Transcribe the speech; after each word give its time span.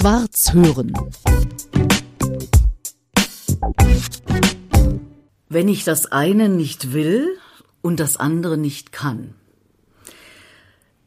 Schwarz 0.00 0.54
hören. 0.54 0.94
Wenn 5.50 5.68
ich 5.68 5.84
das 5.84 6.06
eine 6.10 6.48
nicht 6.48 6.94
will 6.94 7.28
und 7.82 8.00
das 8.00 8.16
andere 8.16 8.56
nicht 8.56 8.92
kann. 8.92 9.34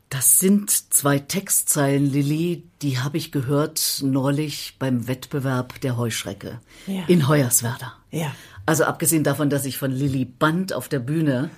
Das 0.09 0.37
sind 0.37 0.69
zwei 0.93 1.17
Textzeilen, 1.17 2.05
Lilly, 2.05 2.69
die 2.83 2.99
habe 2.99 3.17
ich 3.17 3.31
gehört 3.31 4.01
neulich 4.03 4.75
beim 4.77 5.07
Wettbewerb 5.07 5.81
der 5.81 5.97
Heuschrecke 5.97 6.59
Ja. 6.85 7.01
in 7.07 7.27
Hoyerswerda. 7.27 7.93
Ja. 8.11 8.31
Also 8.67 8.83
abgesehen 8.83 9.23
davon, 9.23 9.49
dass 9.49 9.65
ich 9.65 9.79
von 9.79 9.89
Lilly 9.89 10.25
Band 10.25 10.71
auf 10.71 10.87
der 10.87 10.99
Bühne 10.99 11.49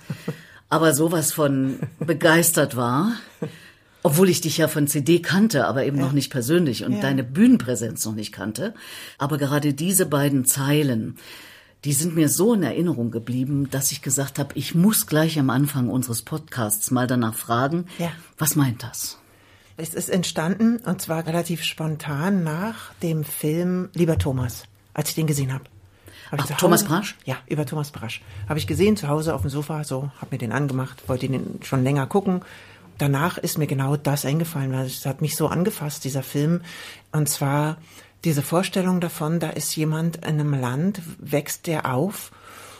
aber 0.70 0.94
sowas 0.94 1.34
von 1.34 1.80
begeistert 1.98 2.76
war, 2.76 3.12
obwohl 4.06 4.28
ich 4.28 4.40
dich 4.40 4.56
ja 4.58 4.68
von 4.68 4.86
CD 4.86 5.18
kannte, 5.20 5.66
aber 5.66 5.84
eben 5.84 5.98
noch 5.98 6.12
nicht 6.12 6.30
persönlich 6.30 6.84
und 6.84 6.92
Ja. 6.94 7.00
deine 7.00 7.24
Bühnenpräsenz 7.24 8.04
noch 8.04 8.14
nicht 8.14 8.32
kannte. 8.32 8.72
Aber 9.18 9.36
gerade 9.36 9.74
diese 9.74 10.06
beiden 10.06 10.44
Zeilen, 10.44 11.16
die 11.84 11.92
sind 11.92 12.14
mir 12.14 12.28
so 12.28 12.54
in 12.54 12.62
Erinnerung 12.62 13.10
geblieben, 13.10 13.68
dass 13.70 13.90
ich 13.92 14.02
gesagt 14.02 14.38
habe, 14.38 14.50
ich 14.54 14.74
muss 14.74 15.06
gleich 15.06 15.38
am 15.38 15.50
Anfang 15.50 15.88
unseres 15.88 16.22
Podcasts 16.22 16.90
mal 16.90 17.06
danach 17.06 17.34
fragen, 17.34 17.86
Ja. 17.98 18.10
was 18.38 18.54
meint 18.56 18.82
das? 18.82 19.18
Es 19.76 19.92
ist 19.92 20.08
entstanden 20.08 20.78
und 20.78 21.02
zwar 21.02 21.26
relativ 21.26 21.62
spontan 21.64 22.44
nach 22.44 22.94
dem 23.02 23.24
Film 23.24 23.88
Lieber 23.92 24.18
Thomas, 24.18 24.64
als 24.94 25.08
ich 25.10 25.14
den 25.16 25.26
gesehen 25.26 25.52
habe. 25.52 25.64
Hab 26.32 26.40
Ach, 26.42 26.56
Thomas 26.56 26.80
Hause- 26.82 26.88
Brasch? 26.88 27.16
Ja, 27.24 27.36
über 27.46 27.66
Thomas 27.66 27.90
Brasch. 27.90 28.20
Habe 28.48 28.58
ich 28.58 28.66
gesehen 28.66 28.96
zu 28.96 29.06
Hause 29.08 29.34
auf 29.34 29.42
dem 29.42 29.50
Sofa, 29.50 29.84
so, 29.84 30.10
habe 30.20 30.28
mir 30.32 30.38
den 30.38 30.50
angemacht, 30.52 31.08
wollte 31.08 31.26
ihn 31.26 31.60
schon 31.62 31.84
länger 31.84 32.06
gucken. 32.06 32.40
Danach 32.98 33.38
ist 33.38 33.58
mir 33.58 33.66
genau 33.66 33.96
das 33.96 34.24
eingefallen, 34.24 34.72
weil 34.72 34.86
es 34.86 35.04
hat 35.04 35.20
mich 35.20 35.36
so 35.36 35.48
angefasst, 35.48 36.04
dieser 36.04 36.22
Film. 36.22 36.62
Und 37.12 37.28
zwar 37.28 37.76
diese 38.24 38.42
Vorstellung 38.42 39.00
davon, 39.00 39.38
da 39.38 39.50
ist 39.50 39.76
jemand 39.76 40.16
in 40.16 40.24
einem 40.24 40.54
Land, 40.54 41.02
wächst 41.18 41.66
der 41.66 41.94
auf 41.94 42.32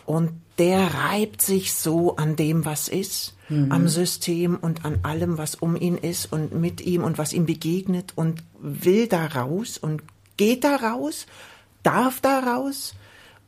und 0.07 0.33
der 0.59 0.95
reibt 0.95 1.43
sich 1.43 1.75
so 1.75 2.17
an 2.17 2.35
dem, 2.37 2.65
was 2.65 2.89
ist, 2.89 3.37
am 3.49 3.87
System 3.87 4.57
und 4.57 4.85
an 4.85 5.01
allem, 5.03 5.39
was 5.39 5.55
um 5.55 5.77
ihn 5.77 5.97
ist 5.97 6.33
und 6.33 6.53
mit 6.53 6.81
ihm 6.81 7.05
und 7.05 7.19
was 7.19 7.33
ihm 7.33 7.47
begegnet 7.47 8.13
und 8.17 8.43
will 8.61 9.07
da 9.07 9.27
raus 9.27 9.79
und 9.79 10.03
geht 10.37 10.65
da 10.65 10.77
raus, 10.77 11.27
darf 11.83 12.21
da 12.21 12.41
raus 12.41 12.95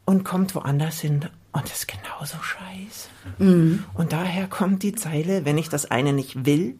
und 0.04 0.24
kommt 0.24 0.54
woanders 0.54 1.00
hin 1.00 1.26
und 1.58 1.70
ist 1.70 1.88
genauso 1.88 2.36
scheiße. 2.40 3.08
Und 3.94 4.12
daher 4.12 4.46
kommt 4.46 4.82
die 4.82 4.94
Zeile, 4.94 5.44
wenn 5.44 5.58
ich 5.58 5.68
das 5.68 5.90
eine 5.90 6.12
nicht 6.12 6.46
will 6.46 6.78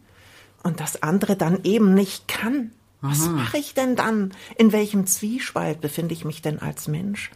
und 0.63 0.79
das 0.79 1.03
andere 1.03 1.35
dann 1.35 1.63
eben 1.63 1.93
nicht 1.93 2.27
kann. 2.27 2.71
Was 3.01 3.27
mache 3.27 3.57
ich 3.57 3.73
denn 3.73 3.95
dann? 3.95 4.33
In 4.57 4.71
welchem 4.71 5.05
Zwiespalt 5.05 5.79
befinde 5.79 6.13
ich 6.13 6.25
mich 6.25 6.41
denn 6.41 6.59
als 6.59 6.87
Mensch? 6.87 7.31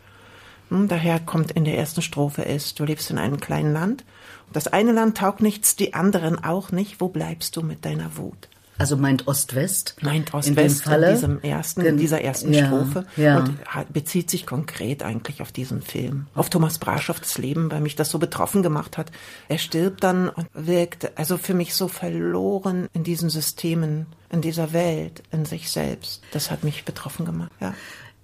Hm, 0.70 0.88
daher 0.88 1.20
kommt 1.20 1.52
in 1.52 1.66
der 1.66 1.78
ersten 1.78 2.02
Strophe 2.02 2.42
ist, 2.42 2.80
du 2.80 2.86
lebst 2.86 3.12
in 3.12 3.18
einem 3.18 3.40
kleinen 3.40 3.74
Land. 3.74 4.04
Das 4.52 4.68
eine 4.68 4.92
Land 4.92 5.18
taugt 5.18 5.42
nichts, 5.42 5.76
die 5.76 5.94
anderen 5.94 6.44
auch 6.44 6.72
nicht. 6.72 7.00
Wo 7.00 7.08
bleibst 7.08 7.56
du 7.56 7.62
mit 7.62 7.86
deiner 7.86 8.18
Wut? 8.18 8.50
Also 8.78 8.98
meint 8.98 9.28
Ost-West? 9.28 9.96
Meint 10.02 10.30
in 10.30 10.36
Ost-West 10.36 10.80
in, 10.80 10.92
Falle? 10.92 11.12
diesem 11.14 11.42
ersten, 11.42 11.82
in 11.82 11.98
dieser 11.98 12.22
ersten 12.22 12.52
ja, 12.54 12.66
Strophe 12.66 13.06
Ja. 13.18 13.38
und 13.40 13.58
bezieht 13.94 14.30
sich 14.32 14.46
konkret 14.48 15.04
eigentlich 15.04 15.42
auf 15.42 15.52
diesen 15.52 15.82
Film, 15.82 16.26
auf 16.34 16.50
Thomas 16.50 16.80
Brasch, 16.80 17.10
auf 17.12 17.20
das 17.20 17.38
Leben, 17.38 17.72
weil 17.72 17.82
mich 17.82 17.96
das 17.96 18.10
so 18.10 18.18
betroffen 18.20 18.64
gemacht 18.64 18.98
hat. 18.98 19.12
Er 19.48 19.60
stirbt 19.60 20.04
dann 20.04 20.28
und 20.28 20.48
wirkt 20.54 21.18
also 21.20 21.38
für 21.38 21.54
mich 21.54 21.76
so 21.76 21.88
verloren 21.88 22.88
in 22.94 23.04
diesen 23.04 23.30
Systemen, 23.30 24.08
in 24.32 24.42
dieser 24.42 24.74
Welt, 24.74 25.22
in 25.32 25.46
sich 25.46 25.70
selbst. 25.70 26.24
Das 26.32 26.50
hat 26.50 26.64
mich 26.64 26.84
betroffen 26.84 27.26
gemacht. 27.26 27.52
Ja. 27.62 27.74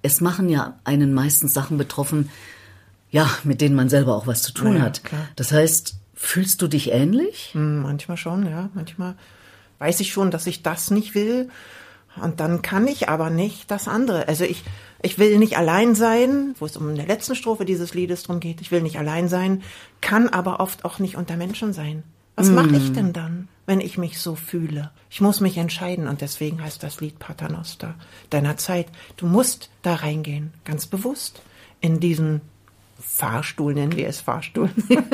es 0.01 0.19
machen 0.21 0.49
ja 0.49 0.79
einen 0.83 1.13
meistens 1.13 1.53
Sachen 1.53 1.77
betroffen, 1.77 2.29
ja, 3.11 3.29
mit 3.43 3.61
denen 3.61 3.75
man 3.75 3.89
selber 3.89 4.15
auch 4.15 4.25
was 4.27 4.41
zu 4.41 4.51
tun 4.51 4.75
Ja, 4.77 4.81
hat. 4.81 5.03
klar. 5.03 5.27
Das 5.35 5.51
heißt, 5.51 5.95
fühlst 6.15 6.61
du 6.61 6.67
dich 6.67 6.91
ähnlich? 6.91 7.49
Hm, 7.53 7.81
Manchmal 7.83 8.17
schon, 8.17 8.47
ja. 8.49 8.69
Manchmal 8.73 9.15
weiß 9.79 9.99
ich 9.99 10.11
schon, 10.11 10.31
dass 10.31 10.47
ich 10.47 10.61
das 10.61 10.91
nicht 10.91 11.15
will. 11.15 11.49
Und 12.21 12.39
dann 12.39 12.61
kann 12.61 12.87
ich 12.87 13.09
aber 13.09 13.29
nicht 13.29 13.71
das 13.71 13.87
andere. 13.87 14.27
Also 14.27 14.43
ich, 14.43 14.63
ich 15.01 15.17
will 15.19 15.37
nicht 15.37 15.57
allein 15.57 15.95
sein, 15.95 16.55
wo 16.59 16.65
es 16.65 16.77
um 16.77 16.95
der 16.95 17.07
letzten 17.07 17.35
Strophe 17.35 17.65
dieses 17.65 17.93
Liedes 17.93 18.23
drum 18.23 18.39
geht. 18.39 18.61
Ich 18.61 18.71
will 18.71 18.81
nicht 18.81 18.97
allein 18.97 19.27
sein, 19.27 19.63
kann 20.01 20.27
aber 20.29 20.59
oft 20.59 20.85
auch 20.85 20.99
nicht 20.99 21.15
unter 21.15 21.37
Menschen 21.37 21.73
sein. 21.73 22.03
Was 22.35 22.49
mache 22.51 22.77
ich 22.77 22.93
denn 22.93 23.11
dann, 23.11 23.49
wenn 23.65 23.81
ich 23.81 23.97
mich 23.97 24.21
so 24.21 24.33
fühle? 24.35 24.91
Ich 25.09 25.19
muss 25.19 25.41
mich 25.41 25.57
entscheiden 25.57 26.07
und 26.07 26.21
deswegen 26.21 26.63
heißt 26.63 26.81
das 26.81 27.01
Lied 27.01 27.19
Paternoster 27.19 27.95
deiner 28.29 28.55
Zeit. 28.55 28.87
Du 29.17 29.25
musst 29.25 29.69
da 29.81 29.95
reingehen, 29.95 30.53
ganz 30.63 30.87
bewusst, 30.87 31.41
in 31.81 31.99
diesen 31.99 32.39
Fahrstuhl, 32.99 33.73
nennen 33.73 33.95
wir 33.95 34.07
es 34.07 34.19
Fahrstuhl, 34.19 34.69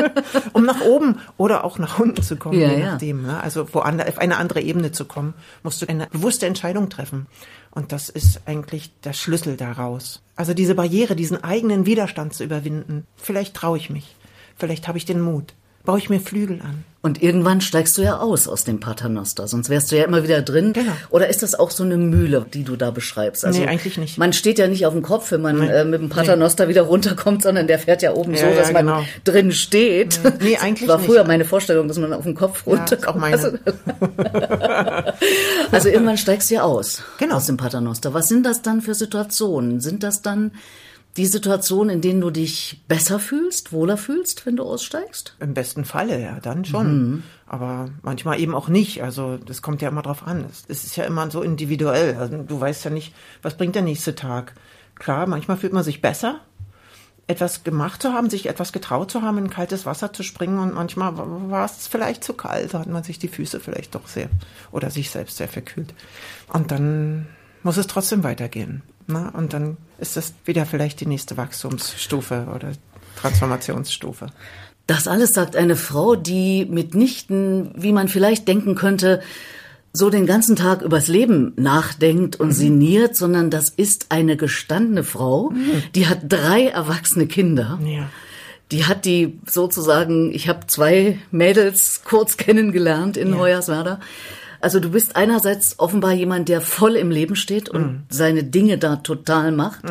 um 0.53 0.65
nach 0.65 0.81
oben 0.81 1.19
oder 1.37 1.63
auch 1.63 1.77
nach 1.77 1.99
unten 1.99 2.21
zu 2.21 2.35
kommen, 2.35 2.59
Ja, 2.59 2.71
je 2.71 2.83
nachdem. 2.83 3.21
Ne? 3.23 3.41
Also 3.41 3.73
woanders, 3.73 4.07
auf 4.07 4.17
eine 4.17 4.37
andere 4.37 4.61
Ebene 4.61 4.91
zu 4.91 5.05
kommen, 5.05 5.33
musst 5.63 5.81
du 5.81 5.87
eine 5.87 6.07
bewusste 6.07 6.45
Entscheidung 6.45 6.89
treffen. 6.89 7.27
Und 7.71 7.91
das 7.91 8.09
ist 8.09 8.41
eigentlich 8.45 8.91
der 9.01 9.13
Schlüssel 9.13 9.57
daraus. 9.57 10.21
Also 10.35 10.53
diese 10.53 10.75
Barriere, 10.75 11.15
diesen 11.15 11.43
eigenen 11.43 11.85
Widerstand 11.85 12.33
zu 12.33 12.43
überwinden. 12.43 13.05
Vielleicht 13.17 13.53
traue 13.53 13.77
ich 13.77 13.89
mich. 13.89 14.15
Vielleicht 14.55 14.87
habe 14.87 14.97
ich 14.97 15.05
den 15.05 15.21
Mut. 15.21 15.53
Baue 15.85 15.99
ich 15.99 16.09
mir 16.09 16.19
Flügel 16.19 16.61
an. 16.61 16.83
Und 17.01 17.21
irgendwann 17.21 17.61
steigst 17.61 17.95
du 17.99 18.01
ja 18.01 18.17
aus 18.17 18.47
aus 18.47 18.63
dem 18.63 18.79
Paternoster, 18.79 19.47
sonst 19.47 19.69
wärst 19.69 19.91
du 19.91 19.95
ja 19.95 20.05
immer 20.05 20.23
wieder 20.23 20.41
drin. 20.41 20.73
Genau. 20.73 20.91
Oder 21.11 21.29
ist 21.29 21.43
das 21.43 21.53
auch 21.53 21.69
so 21.69 21.83
eine 21.83 21.97
Mühle, 21.97 22.43
die 22.51 22.63
du 22.63 22.75
da 22.75 22.89
beschreibst? 22.89 23.45
Also 23.45 23.59
Nee, 23.59 23.67
eigentlich 23.67 23.99
nicht. 23.99 24.17
Man 24.17 24.33
steht 24.33 24.57
ja 24.57 24.67
nicht 24.67 24.87
auf 24.87 24.93
dem 24.93 25.03
Kopf, 25.03 25.29
wenn 25.31 25.41
man 25.43 25.59
Nee. 25.59 25.67
äh, 25.67 25.85
mit 25.85 26.01
dem 26.01 26.09
Paternoster 26.09 26.67
wieder 26.67 26.81
runterkommt, 26.81 27.43
sondern 27.43 27.67
der 27.67 27.77
fährt 27.77 28.01
ja 28.01 28.13
oben 28.15 28.33
Ja, 28.33 28.39
so, 28.39 28.45
ja, 28.47 28.55
dass 28.55 28.71
man 28.73 28.87
genau. 28.87 29.03
drin 29.23 29.51
steht. 29.51 30.19
Nee, 30.41 30.57
eigentlich 30.57 30.89
war 30.89 30.97
nicht. 30.97 31.05
früher 31.05 31.23
meine 31.25 31.45
Vorstellung, 31.45 31.87
dass 31.87 31.99
man 31.99 32.11
auf 32.11 32.23
dem 32.23 32.33
Kopf 32.33 32.63
Ja, 32.65 32.73
runterkommt. 32.73 33.07
auch 33.07 33.19
meine. 33.21 33.59
Also 35.71 35.89
irgendwann 35.89 36.17
steigst 36.17 36.49
du 36.49 36.55
ja 36.55 36.63
aus 36.63 37.03
Genau. 37.19 37.35
aus 37.35 37.45
dem 37.45 37.57
Paternoster. 37.57 38.13
Was 38.15 38.27
sind 38.27 38.45
das 38.47 38.61
dann 38.63 38.81
für 38.81 38.93
Situationen? 38.95 39.79
Sind 39.79 40.03
das 40.03 40.21
dann 40.21 40.51
die 41.17 41.25
Situationen, 41.25 41.95
in 41.95 42.01
denen 42.01 42.19
du 42.21 42.29
dich 42.29 42.83
besser 42.87 43.19
fühlst, 43.19 43.71
wohler 43.71 43.95
fühlst, 43.97 44.45
wenn 44.45 44.57
du 44.57 44.63
aussteigst? 44.63 45.35
Im 45.39 45.53
besten 45.53 45.85
Falle, 45.85 46.21
ja, 46.21 46.39
dann 46.41 46.65
schon. 46.65 47.23
Aber 47.47 47.89
manchmal 48.01 48.39
eben 48.39 48.53
auch 48.53 48.67
nicht. 48.67 49.01
Also 49.01 49.37
das 49.37 49.61
kommt 49.61 49.81
ja 49.81 49.89
immer 49.89 50.01
drauf 50.01 50.27
an. 50.27 50.45
Es, 50.67 50.83
ist 50.83 50.95
ja 50.97 51.05
immer 51.05 51.31
so 51.31 51.41
individuell. 51.41 52.15
Also, 52.15 52.37
du 52.43 52.59
weißt 52.59 52.83
ja 52.85 52.91
nicht, 52.91 53.13
was 53.41 53.55
bringt 53.55 53.75
der 53.75 53.81
nächste 53.81 54.15
Tag. 54.15 54.53
Klar, 54.95 55.25
manchmal 55.27 55.57
fühlt 55.57 55.73
man 55.73 55.83
sich 55.83 56.01
besser, 56.01 56.39
etwas 57.27 57.63
gemacht 57.63 58.01
zu 58.01 58.13
haben, 58.13 58.29
sich 58.29 58.47
etwas 58.47 58.71
getraut 58.71 59.09
zu 59.09 59.21
haben, 59.21 59.37
in 59.37 59.49
kaltes 59.49 59.85
Wasser 59.85 60.13
zu 60.13 60.21
springen 60.21 60.59
und 60.59 60.73
manchmal 60.75 61.17
wa- 61.17 61.25
war 61.49 61.65
es 61.65 61.87
vielleicht 61.87 62.23
zu 62.23 62.33
kalt, 62.33 62.73
da 62.73 62.79
hat 62.79 62.87
man 62.87 63.03
sich 63.03 63.17
die 63.19 63.27
Füße 63.27 63.59
vielleicht 63.59 63.95
doch 63.95 64.07
sehr 64.07 64.29
oder 64.71 64.91
sich 64.91 65.09
selbst 65.09 65.37
sehr 65.37 65.47
verkühlt. 65.47 65.93
Und 66.53 66.71
dann 66.71 67.25
muss 67.63 67.77
es 67.77 67.87
trotzdem 67.87 68.23
weitergehen. 68.23 68.83
Ne? 69.07 69.31
Und 69.33 69.53
dann 69.53 69.77
ist 69.99 70.17
das 70.17 70.33
wieder 70.45 70.65
vielleicht 70.65 71.01
die 71.01 71.05
nächste 71.05 71.37
Wachstumsstufe 71.37 72.47
oder 72.53 72.71
Transformationsstufe. 73.19 74.27
Das 74.87 75.07
alles 75.07 75.33
sagt 75.33 75.55
eine 75.55 75.75
Frau, 75.75 76.15
die 76.15 76.65
mitnichten, 76.65 77.71
wie 77.75 77.91
man 77.91 78.07
vielleicht 78.07 78.47
denken 78.47 78.75
könnte, 78.75 79.21
so 79.93 80.09
den 80.09 80.25
ganzen 80.25 80.55
Tag 80.55 80.81
übers 80.81 81.07
Leben 81.07 81.53
nachdenkt 81.55 82.35
und 82.35 82.51
sinniert, 82.51 83.15
sondern 83.15 83.49
das 83.49 83.69
ist 83.69 84.07
eine 84.09 84.35
gestandene 84.37 85.03
Frau, 85.03 85.53
die 85.95 86.07
hat 86.07 86.19
drei 86.27 86.67
erwachsene 86.67 87.27
Kinder. 87.27 87.79
Ja. 87.83 88.09
Die 88.71 88.85
hat 88.85 89.05
die 89.05 89.39
sozusagen, 89.45 90.33
ich 90.33 90.49
habe 90.49 90.67
zwei 90.67 91.17
Mädels 91.31 92.01
kurz 92.03 92.35
kennengelernt 92.37 93.15
in 93.15 93.31
Ja. 93.31 93.37
Hoyerswerda. 93.37 93.99
Also 94.61 94.79
du 94.79 94.89
bist 94.89 95.15
einerseits 95.15 95.79
offenbar 95.79 96.13
jemand, 96.13 96.49
der 96.49 96.61
voll 96.61 96.95
im 96.95 97.11
Leben 97.11 97.35
steht 97.35 97.69
und 97.69 98.05
seine 98.09 98.43
Dinge 98.43 98.77
da 98.77 98.97
total 98.97 99.51
macht. 99.51 99.83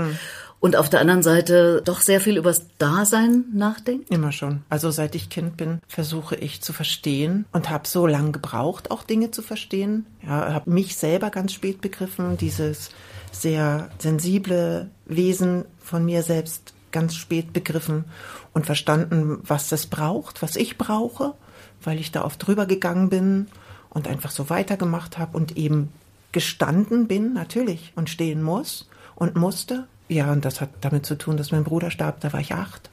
Und 0.65 0.77
auf 0.77 0.89
der 0.89 1.01
anderen 1.01 1.23
Seite 1.23 1.83
doch 1.85 2.01
sehr 2.01 2.23
viel 2.23 2.39
übers 2.39 2.65
Dasein 2.79 3.45
nachdenkt. 3.53 4.11
Immer 4.11 4.33
schon. 4.33 4.63
Also 4.71 4.91
seit 4.91 5.15
ich 5.15 5.29
Kind 5.29 5.59
bin, 5.59 5.83
versuche 5.87 6.37
ich 6.37 6.63
zu 6.63 6.73
verstehen 6.73 7.45
und 7.53 7.69
habe 7.69 7.87
so 7.87 8.07
lange 8.07 8.33
gebraucht, 8.33 8.91
auch 8.91 9.03
Dinge 9.03 9.31
zu 9.31 9.43
verstehen. 9.43 10.07
Ja, 10.23 10.55
habe 10.55 10.71
mich 10.71 10.97
selber 10.97 11.29
ganz 11.29 11.53
spät 11.53 11.83
begriffen, 11.83 12.39
dieses 12.39 12.89
sehr 13.31 13.91
sensible 13.99 14.89
Wesen 15.05 15.67
von 15.81 16.03
mir 16.03 16.23
selbst 16.23 16.73
ganz 16.93 17.15
spät 17.15 17.53
begriffen 17.53 18.07
und 18.55 18.65
verstanden, 18.65 19.41
was 19.43 19.69
das 19.69 19.87
braucht, 19.87 20.41
was 20.41 20.57
ich 20.57 20.79
brauche, 20.79 21.35
weil 21.83 22.01
ich 22.01 22.11
da 22.11 22.25
oft 22.25 22.47
drüber 22.47 22.65
gegangen 22.65 23.11
bin 23.11 23.49
und 23.95 24.09
einfach 24.09 24.31
so 24.31 24.51
weitergemacht 24.51 25.17
habe 25.17 25.37
und 25.37 25.57
eben 25.57 25.93
gestanden 26.33 27.07
bin, 27.07 27.33
natürlich, 27.33 27.93
und 27.97 28.11
stehen 28.11 28.43
muss 28.43 28.89
und 29.15 29.37
musste. 29.37 29.87
Ja, 30.09 30.31
und 30.33 30.45
das 30.45 30.61
hat 30.61 30.71
damit 30.83 31.07
zu 31.07 31.17
tun, 31.17 31.37
dass 31.37 31.53
mein 31.53 31.65
Bruder 31.65 31.91
starb, 31.91 32.21
da 32.21 32.33
war 32.33 32.41
ich 32.41 32.53
acht. 32.53 32.91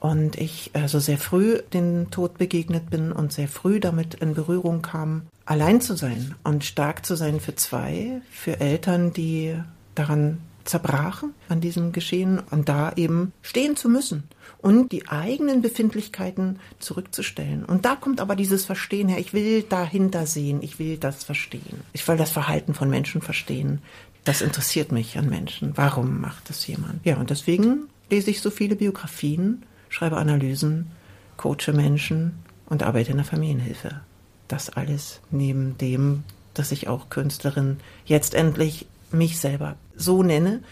Und 0.00 0.36
ich 0.36 0.70
also 0.72 0.98
sehr 0.98 1.18
früh 1.18 1.60
dem 1.72 2.10
Tod 2.10 2.36
begegnet 2.36 2.90
bin 2.90 3.12
und 3.12 3.32
sehr 3.32 3.46
früh 3.46 3.78
damit 3.78 4.14
in 4.14 4.34
Berührung 4.34 4.82
kam, 4.82 5.22
allein 5.44 5.80
zu 5.80 5.94
sein 5.94 6.34
und 6.42 6.64
stark 6.64 7.06
zu 7.06 7.14
sein 7.14 7.38
für 7.38 7.54
zwei, 7.54 8.20
für 8.28 8.58
Eltern, 8.58 9.12
die 9.12 9.54
daran 9.94 10.38
zerbrachen, 10.64 11.34
an 11.48 11.60
diesem 11.60 11.92
Geschehen, 11.92 12.40
und 12.50 12.68
da 12.68 12.92
eben 12.96 13.32
stehen 13.42 13.76
zu 13.76 13.88
müssen 13.88 14.24
und 14.58 14.92
die 14.92 15.08
eigenen 15.08 15.60
Befindlichkeiten 15.60 16.58
zurückzustellen. 16.78 17.64
Und 17.64 17.84
da 17.84 17.96
kommt 17.96 18.20
aber 18.20 18.36
dieses 18.36 18.64
Verstehen 18.64 19.08
her. 19.08 19.18
Ich 19.18 19.32
will 19.32 19.62
dahinter 19.62 20.26
sehen. 20.26 20.62
Ich 20.62 20.78
will 20.78 20.96
das 20.96 21.24
verstehen. 21.24 21.80
Ich 21.92 22.06
will 22.06 22.16
das 22.16 22.30
Verhalten 22.30 22.74
von 22.74 22.88
Menschen 22.88 23.22
verstehen. 23.22 23.80
Das 24.24 24.40
interessiert 24.40 24.92
mich 24.92 25.18
an 25.18 25.28
Menschen. 25.28 25.72
Warum 25.76 26.20
macht 26.20 26.48
das 26.48 26.66
jemand? 26.66 27.04
Ja, 27.04 27.16
und 27.16 27.30
deswegen 27.30 27.88
lese 28.08 28.30
ich 28.30 28.40
so 28.40 28.50
viele 28.50 28.76
Biografien, 28.76 29.64
schreibe 29.88 30.16
Analysen, 30.16 30.92
coache 31.36 31.72
Menschen 31.72 32.38
und 32.66 32.84
arbeite 32.84 33.10
in 33.10 33.16
der 33.16 33.26
Familienhilfe. 33.26 34.00
Das 34.46 34.70
alles 34.70 35.20
neben 35.30 35.76
dem, 35.78 36.22
dass 36.54 36.70
ich 36.70 36.86
auch 36.86 37.08
Künstlerin 37.08 37.78
jetzt 38.04 38.34
endlich 38.34 38.86
mich 39.12 39.38
selber 39.38 39.76
so 39.96 40.22
nenne 40.22 40.62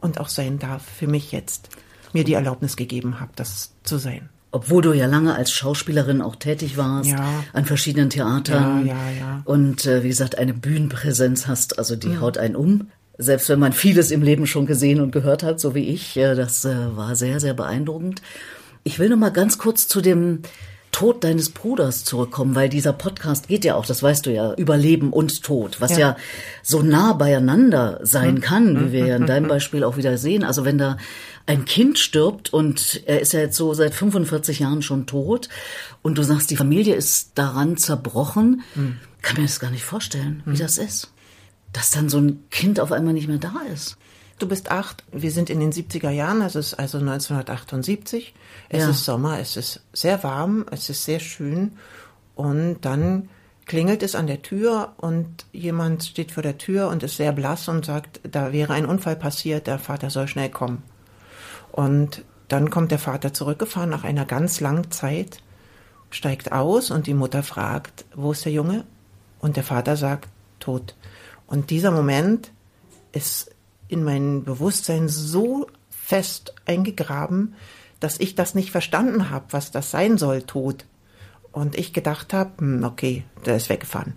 und 0.00 0.20
auch 0.20 0.28
sein 0.28 0.58
darf 0.58 0.82
für 0.82 1.06
mich 1.06 1.32
jetzt 1.32 1.68
mir 2.12 2.24
die 2.24 2.34
Erlaubnis 2.34 2.76
gegeben 2.76 3.20
habe, 3.20 3.32
das 3.36 3.74
zu 3.82 3.98
sein. 3.98 4.28
Obwohl 4.52 4.82
du 4.82 4.92
ja 4.92 5.06
lange 5.06 5.34
als 5.34 5.50
Schauspielerin 5.50 6.22
auch 6.22 6.36
tätig 6.36 6.76
warst, 6.76 7.10
ja. 7.10 7.44
an 7.52 7.64
verschiedenen 7.64 8.08
Theatern 8.08 8.86
ja, 8.86 9.10
ja, 9.18 9.42
und 9.44 9.84
äh, 9.84 10.04
wie 10.04 10.08
gesagt 10.08 10.38
eine 10.38 10.54
Bühnenpräsenz 10.54 11.48
hast, 11.48 11.78
also 11.78 11.96
die 11.96 12.18
haut 12.18 12.38
einen 12.38 12.54
um. 12.54 12.88
Selbst 13.18 13.48
wenn 13.48 13.58
man 13.58 13.72
vieles 13.72 14.12
im 14.12 14.22
Leben 14.22 14.46
schon 14.46 14.66
gesehen 14.66 15.00
und 15.00 15.10
gehört 15.10 15.42
hat, 15.42 15.58
so 15.58 15.74
wie 15.74 15.88
ich, 15.88 16.16
äh, 16.16 16.36
das 16.36 16.64
äh, 16.64 16.96
war 16.96 17.16
sehr, 17.16 17.40
sehr 17.40 17.54
beeindruckend. 17.54 18.22
Ich 18.84 19.00
will 19.00 19.08
noch 19.08 19.16
mal 19.16 19.30
ganz 19.30 19.58
kurz 19.58 19.88
zu 19.88 20.00
dem 20.00 20.42
Tod 20.94 21.24
deines 21.24 21.50
Bruders 21.50 22.04
zurückkommen, 22.04 22.54
weil 22.54 22.68
dieser 22.68 22.92
Podcast 22.92 23.48
geht 23.48 23.64
ja 23.64 23.74
auch, 23.74 23.84
das 23.84 24.00
weißt 24.00 24.26
du 24.26 24.32
ja, 24.32 24.54
über 24.54 24.76
Leben 24.76 25.12
und 25.12 25.42
Tod, 25.42 25.80
was 25.80 25.90
ja, 25.90 25.98
ja 25.98 26.16
so 26.62 26.82
nah 26.82 27.14
beieinander 27.14 27.98
sein 28.02 28.36
hm. 28.36 28.40
kann, 28.40 28.80
wie 28.86 28.92
wir 28.92 29.06
ja 29.08 29.16
in 29.16 29.26
deinem 29.26 29.48
Beispiel 29.48 29.82
auch 29.82 29.96
wieder 29.96 30.16
sehen. 30.18 30.44
Also 30.44 30.64
wenn 30.64 30.78
da 30.78 30.96
ein 31.46 31.64
Kind 31.64 31.98
stirbt 31.98 32.52
und 32.52 33.02
er 33.06 33.18
ist 33.18 33.32
ja 33.32 33.40
jetzt 33.40 33.56
so 33.56 33.74
seit 33.74 33.92
45 33.92 34.60
Jahren 34.60 34.82
schon 34.82 35.06
tot 35.06 35.48
und 36.02 36.16
du 36.16 36.22
sagst, 36.22 36.48
die 36.52 36.56
Familie 36.56 36.94
ist 36.94 37.32
daran 37.34 37.76
zerbrochen, 37.76 38.62
kann 39.20 39.36
mir 39.36 39.48
das 39.48 39.58
gar 39.58 39.72
nicht 39.72 39.84
vorstellen, 39.84 40.44
wie 40.46 40.56
das 40.56 40.78
ist. 40.78 41.10
Dass 41.72 41.90
dann 41.90 42.08
so 42.08 42.18
ein 42.18 42.44
Kind 42.50 42.78
auf 42.78 42.92
einmal 42.92 43.14
nicht 43.14 43.26
mehr 43.26 43.38
da 43.38 43.54
ist. 43.72 43.96
Du 44.38 44.48
bist 44.48 44.70
acht. 44.70 45.04
Wir 45.12 45.30
sind 45.30 45.48
in 45.48 45.60
den 45.60 45.72
70er 45.72 46.10
Jahren, 46.10 46.42
es 46.42 46.56
ist 46.56 46.74
also 46.74 46.98
1978. 46.98 48.34
Es 48.68 48.82
ja. 48.82 48.90
ist 48.90 49.04
Sommer, 49.04 49.38
es 49.38 49.56
ist 49.56 49.80
sehr 49.92 50.22
warm, 50.22 50.66
es 50.70 50.90
ist 50.90 51.04
sehr 51.04 51.20
schön. 51.20 51.72
Und 52.34 52.80
dann 52.82 53.28
klingelt 53.66 54.02
es 54.02 54.14
an 54.14 54.26
der 54.26 54.42
Tür 54.42 54.92
und 54.98 55.46
jemand 55.52 56.04
steht 56.04 56.32
vor 56.32 56.42
der 56.42 56.58
Tür 56.58 56.88
und 56.88 57.02
ist 57.02 57.16
sehr 57.16 57.32
blass 57.32 57.68
und 57.68 57.86
sagt, 57.86 58.20
da 58.24 58.52
wäre 58.52 58.74
ein 58.74 58.86
Unfall 58.86 59.16
passiert, 59.16 59.66
der 59.66 59.78
Vater 59.78 60.10
soll 60.10 60.28
schnell 60.28 60.50
kommen. 60.50 60.82
Und 61.72 62.24
dann 62.48 62.70
kommt 62.70 62.90
der 62.90 62.98
Vater 62.98 63.32
zurückgefahren 63.32 63.90
nach 63.90 64.04
einer 64.04 64.26
ganz 64.26 64.60
langen 64.60 64.90
Zeit, 64.90 65.38
steigt 66.10 66.52
aus 66.52 66.90
und 66.90 67.06
die 67.06 67.14
Mutter 67.14 67.42
fragt, 67.42 68.04
wo 68.14 68.32
ist 68.32 68.44
der 68.44 68.52
Junge? 68.52 68.84
Und 69.40 69.56
der 69.56 69.64
Vater 69.64 69.96
sagt, 69.96 70.28
tot. 70.60 70.94
Und 71.46 71.70
dieser 71.70 71.90
Moment 71.90 72.50
ist 73.12 73.53
in 73.88 74.04
mein 74.04 74.44
Bewusstsein 74.44 75.08
so 75.08 75.66
fest 75.90 76.54
eingegraben, 76.66 77.54
dass 78.00 78.20
ich 78.20 78.34
das 78.34 78.54
nicht 78.54 78.70
verstanden 78.70 79.30
habe, 79.30 79.46
was 79.50 79.70
das 79.70 79.90
sein 79.90 80.18
soll, 80.18 80.42
Tod. 80.42 80.84
Und 81.52 81.76
ich 81.78 81.92
gedacht 81.92 82.32
habe, 82.32 82.50
hm, 82.58 82.84
okay, 82.84 83.24
der 83.46 83.56
ist 83.56 83.68
weggefahren. 83.68 84.14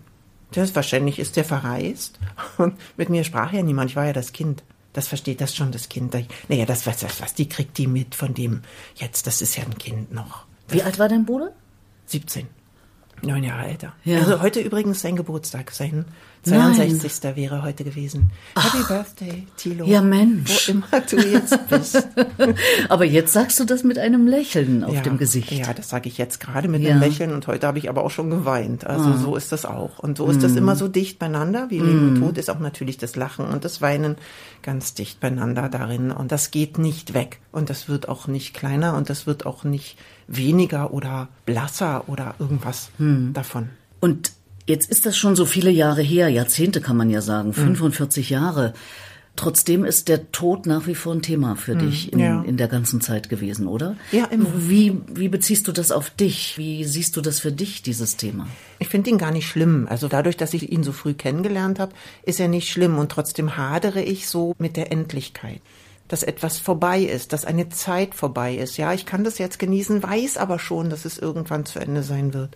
Das 0.51 0.75
wahrscheinlich 0.75 1.19
ist 1.19 1.35
der 1.35 1.45
verreist. 1.45 2.19
Und 2.57 2.75
mit 2.97 3.09
mir 3.09 3.23
sprach 3.23 3.53
ja 3.53 3.61
niemand, 3.61 3.91
ich 3.91 3.95
war 3.95 4.05
ja 4.05 4.13
das 4.13 4.33
Kind. 4.33 4.63
Das 4.93 5.07
versteht 5.07 5.41
das 5.41 5.55
schon, 5.55 5.71
das 5.71 5.89
Kind. 5.89 6.15
Naja, 6.47 6.65
das 6.65 6.87
was, 6.87 7.03
was, 7.03 7.21
was, 7.21 7.33
die 7.35 7.47
kriegt 7.47 7.77
die 7.77 7.87
mit 7.87 8.15
von 8.15 8.33
dem, 8.33 8.61
jetzt, 8.95 9.27
das 9.27 9.41
ist 9.41 9.55
ja 9.55 9.63
ein 9.63 9.77
Kind 9.77 10.11
noch. 10.11 10.45
Wie 10.69 10.81
alt 10.81 10.97
war 10.97 11.07
dein 11.07 11.25
Bruder? 11.25 11.51
17. 12.07 12.47
Neun 13.21 13.43
Jahre 13.43 13.67
älter. 13.67 13.93
Ja. 14.03 14.19
Also 14.19 14.41
heute 14.41 14.59
übrigens 14.59 15.01
sein 15.01 15.15
Geburtstag, 15.15 15.71
sein 15.71 16.05
62. 16.43 17.23
Nein. 17.23 17.35
wäre 17.35 17.63
heute 17.63 17.83
gewesen. 17.83 18.31
Ach, 18.55 18.73
Happy 18.73 18.83
Birthday, 18.87 19.47
Tilo. 19.57 19.85
Ja, 19.85 20.01
Mensch. 20.01 20.67
Wo 20.67 20.71
immer 20.71 21.01
du 21.01 21.17
jetzt 21.17 21.67
bist. 21.67 22.07
aber 22.89 23.05
jetzt 23.05 23.33
sagst 23.33 23.59
du 23.59 23.65
das 23.65 23.83
mit 23.83 23.97
einem 23.97 24.27
Lächeln 24.27 24.83
auf 24.83 24.93
ja, 24.93 25.01
dem 25.01 25.17
Gesicht. 25.17 25.51
Ja, 25.51 25.73
das 25.73 25.89
sage 25.89 26.07
ich 26.09 26.17
jetzt 26.17 26.39
gerade 26.39 26.67
mit 26.67 26.81
ja. 26.81 26.91
einem 26.91 27.01
Lächeln 27.01 27.33
und 27.33 27.47
heute 27.47 27.67
habe 27.67 27.79
ich 27.79 27.89
aber 27.89 28.03
auch 28.03 28.11
schon 28.11 28.29
geweint. 28.29 28.85
Also 28.85 29.09
ah. 29.09 29.17
so 29.17 29.35
ist 29.35 29.51
das 29.51 29.65
auch. 29.65 29.99
Und 29.99 30.17
so 30.17 30.27
ist 30.27 30.37
mm. 30.37 30.41
das 30.41 30.55
immer 30.55 30.75
so 30.75 30.87
dicht 30.87 31.19
beieinander. 31.19 31.67
Wie 31.69 31.79
Leben 31.79 32.05
mm. 32.05 32.09
und 32.09 32.21
Tod 32.21 32.37
ist 32.37 32.49
auch 32.49 32.59
natürlich 32.59 32.97
das 32.97 33.15
Lachen 33.15 33.45
und 33.45 33.65
das 33.65 33.81
Weinen 33.81 34.15
ganz 34.61 34.93
dicht 34.93 35.19
beieinander 35.19 35.69
darin. 35.69 36.11
Und 36.11 36.31
das 36.31 36.51
geht 36.51 36.77
nicht 36.77 37.13
weg. 37.13 37.39
Und 37.51 37.69
das 37.69 37.89
wird 37.89 38.07
auch 38.07 38.27
nicht 38.27 38.53
kleiner 38.53 38.95
und 38.95 39.09
das 39.09 39.27
wird 39.27 39.45
auch 39.45 39.63
nicht 39.63 39.97
weniger 40.27 40.93
oder 40.93 41.29
blasser 41.45 42.07
oder 42.07 42.35
irgendwas 42.39 42.89
hm. 42.97 43.33
davon. 43.33 43.69
Und 43.99 44.31
jetzt 44.65 44.89
ist 44.89 45.05
das 45.05 45.17
schon 45.17 45.35
so 45.35 45.45
viele 45.45 45.71
Jahre 45.71 46.01
her, 46.01 46.29
Jahrzehnte 46.29 46.81
kann 46.81 46.97
man 46.97 47.09
ja 47.09 47.21
sagen, 47.21 47.53
45 47.53 48.27
hm. 48.27 48.33
Jahre. 48.33 48.73
Trotzdem 49.37 49.85
ist 49.85 50.07
der 50.09 50.31
Tod 50.31 50.65
nach 50.65 50.87
wie 50.87 50.95
vor 50.95 51.13
ein 51.13 51.21
Thema 51.21 51.55
für 51.55 51.73
hm, 51.73 51.79
dich 51.79 52.11
in, 52.11 52.17
ja. 52.17 52.41
in 52.41 52.57
der 52.57 52.67
ganzen 52.67 53.01
Zeit 53.01 53.29
gewesen, 53.29 53.67
oder? 53.67 53.95
Ja, 54.11 54.25
immer. 54.25 54.47
Wie, 54.55 54.99
wie 55.13 55.29
beziehst 55.29 55.67
du 55.67 55.71
das 55.71 55.91
auf 55.91 56.09
dich? 56.09 56.57
Wie 56.57 56.83
siehst 56.85 57.15
du 57.15 57.21
das 57.21 57.39
für 57.39 57.51
dich, 57.51 57.83
dieses 57.83 58.17
Thema? 58.17 58.47
Ich 58.79 58.87
finde 58.87 59.11
ihn 59.11 59.19
gar 59.19 59.29
nicht 59.29 59.47
schlimm. 59.47 59.85
Also 59.87 60.07
dadurch, 60.07 60.37
dass 60.37 60.55
ich 60.55 60.71
ihn 60.71 60.83
so 60.83 60.91
früh 60.91 61.13
kennengelernt 61.13 61.77
habe, 61.77 61.93
ist 62.23 62.39
er 62.39 62.47
nicht 62.47 62.71
schlimm. 62.71 62.97
Und 62.97 63.11
trotzdem 63.11 63.57
hadere 63.57 64.01
ich 64.01 64.27
so 64.27 64.55
mit 64.57 64.75
der 64.75 64.91
Endlichkeit 64.91 65.61
dass 66.07 66.23
etwas 66.23 66.57
vorbei 66.57 67.01
ist, 67.01 67.33
dass 67.33 67.45
eine 67.45 67.69
Zeit 67.69 68.15
vorbei 68.15 68.55
ist. 68.55 68.77
Ja, 68.77 68.93
ich 68.93 69.05
kann 69.05 69.23
das 69.23 69.37
jetzt 69.37 69.59
genießen, 69.59 70.01
weiß 70.03 70.37
aber 70.37 70.59
schon, 70.59 70.89
dass 70.89 71.05
es 71.05 71.17
irgendwann 71.17 71.65
zu 71.65 71.79
Ende 71.79 72.03
sein 72.03 72.33
wird. 72.33 72.55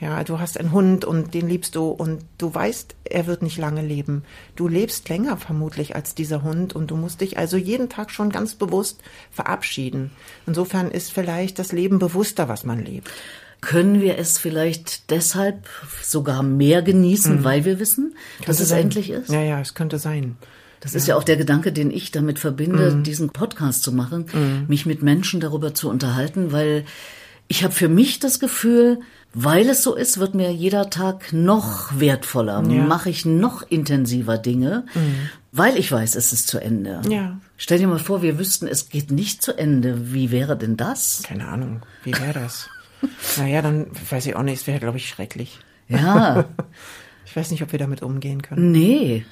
Ja, 0.00 0.24
du 0.24 0.40
hast 0.40 0.58
einen 0.58 0.72
Hund 0.72 1.04
und 1.04 1.34
den 1.34 1.46
liebst 1.46 1.74
du 1.74 1.88
und 1.90 2.24
du 2.38 2.54
weißt, 2.54 2.96
er 3.04 3.26
wird 3.26 3.42
nicht 3.42 3.58
lange 3.58 3.82
leben. 3.82 4.24
Du 4.56 4.66
lebst 4.66 5.10
länger 5.10 5.36
vermutlich 5.36 5.94
als 5.94 6.14
dieser 6.14 6.42
Hund 6.42 6.74
und 6.74 6.90
du 6.90 6.96
musst 6.96 7.20
dich 7.20 7.36
also 7.36 7.58
jeden 7.58 7.90
Tag 7.90 8.10
schon 8.10 8.30
ganz 8.30 8.54
bewusst 8.54 9.02
verabschieden. 9.30 10.10
Insofern 10.46 10.90
ist 10.90 11.12
vielleicht 11.12 11.58
das 11.58 11.72
Leben 11.72 11.98
bewusster, 11.98 12.48
was 12.48 12.64
man 12.64 12.82
lebt. 12.82 13.10
Können 13.60 14.00
wir 14.00 14.16
es 14.16 14.38
vielleicht 14.38 15.10
deshalb 15.10 15.68
sogar 16.02 16.42
mehr 16.42 16.80
genießen, 16.80 17.40
mhm. 17.40 17.44
weil 17.44 17.66
wir 17.66 17.78
wissen, 17.78 18.14
könnte 18.36 18.46
dass 18.46 18.60
es 18.60 18.70
sein. 18.70 18.84
endlich 18.84 19.10
ist? 19.10 19.28
Ja, 19.28 19.42
ja, 19.42 19.60
es 19.60 19.74
könnte 19.74 19.98
sein. 19.98 20.38
Das 20.80 20.92
ja. 20.92 20.96
ist 20.98 21.06
ja 21.08 21.16
auch 21.16 21.24
der 21.24 21.36
Gedanke, 21.36 21.72
den 21.72 21.90
ich 21.90 22.10
damit 22.10 22.38
verbinde, 22.38 22.90
mhm. 22.90 23.02
diesen 23.02 23.30
Podcast 23.30 23.82
zu 23.82 23.92
machen, 23.92 24.26
mhm. 24.32 24.64
mich 24.66 24.86
mit 24.86 25.02
Menschen 25.02 25.40
darüber 25.40 25.74
zu 25.74 25.88
unterhalten, 25.88 26.52
weil 26.52 26.84
ich 27.48 27.64
habe 27.64 27.74
für 27.74 27.88
mich 27.88 28.18
das 28.18 28.40
Gefühl, 28.40 29.00
weil 29.32 29.68
es 29.68 29.82
so 29.82 29.94
ist, 29.94 30.18
wird 30.18 30.34
mir 30.34 30.52
jeder 30.52 30.90
Tag 30.90 31.32
noch 31.32 31.98
wertvoller, 31.98 32.62
ja. 32.68 32.82
mache 32.84 33.10
ich 33.10 33.24
noch 33.24 33.62
intensiver 33.68 34.38
Dinge, 34.38 34.84
mhm. 34.94 35.30
weil 35.52 35.76
ich 35.76 35.90
weiß, 35.90 36.16
es 36.16 36.32
ist 36.32 36.48
zu 36.48 36.58
Ende. 36.58 37.02
Ja. 37.08 37.38
Stell 37.56 37.78
dir 37.78 37.86
mal 37.86 37.98
vor, 37.98 38.22
wir 38.22 38.38
wüssten, 38.38 38.66
es 38.66 38.88
geht 38.88 39.10
nicht 39.10 39.42
zu 39.42 39.56
Ende. 39.56 40.12
Wie 40.12 40.30
wäre 40.30 40.56
denn 40.56 40.76
das? 40.76 41.22
Keine 41.24 41.46
Ahnung. 41.48 41.82
Wie 42.04 42.12
wäre 42.12 42.32
das? 42.32 42.68
naja, 43.36 43.62
dann 43.62 43.86
weiß 44.10 44.26
ich 44.26 44.36
auch 44.36 44.42
nicht, 44.42 44.60
es 44.60 44.66
wäre, 44.66 44.80
glaube 44.80 44.98
ich, 44.98 45.08
schrecklich. 45.08 45.58
Ja. 45.88 46.46
Ich 47.30 47.36
weiß 47.36 47.52
nicht, 47.52 47.62
ob 47.62 47.70
wir 47.70 47.78
damit 47.78 48.02
umgehen 48.02 48.42
können. 48.42 48.72
Nee. 48.72 49.24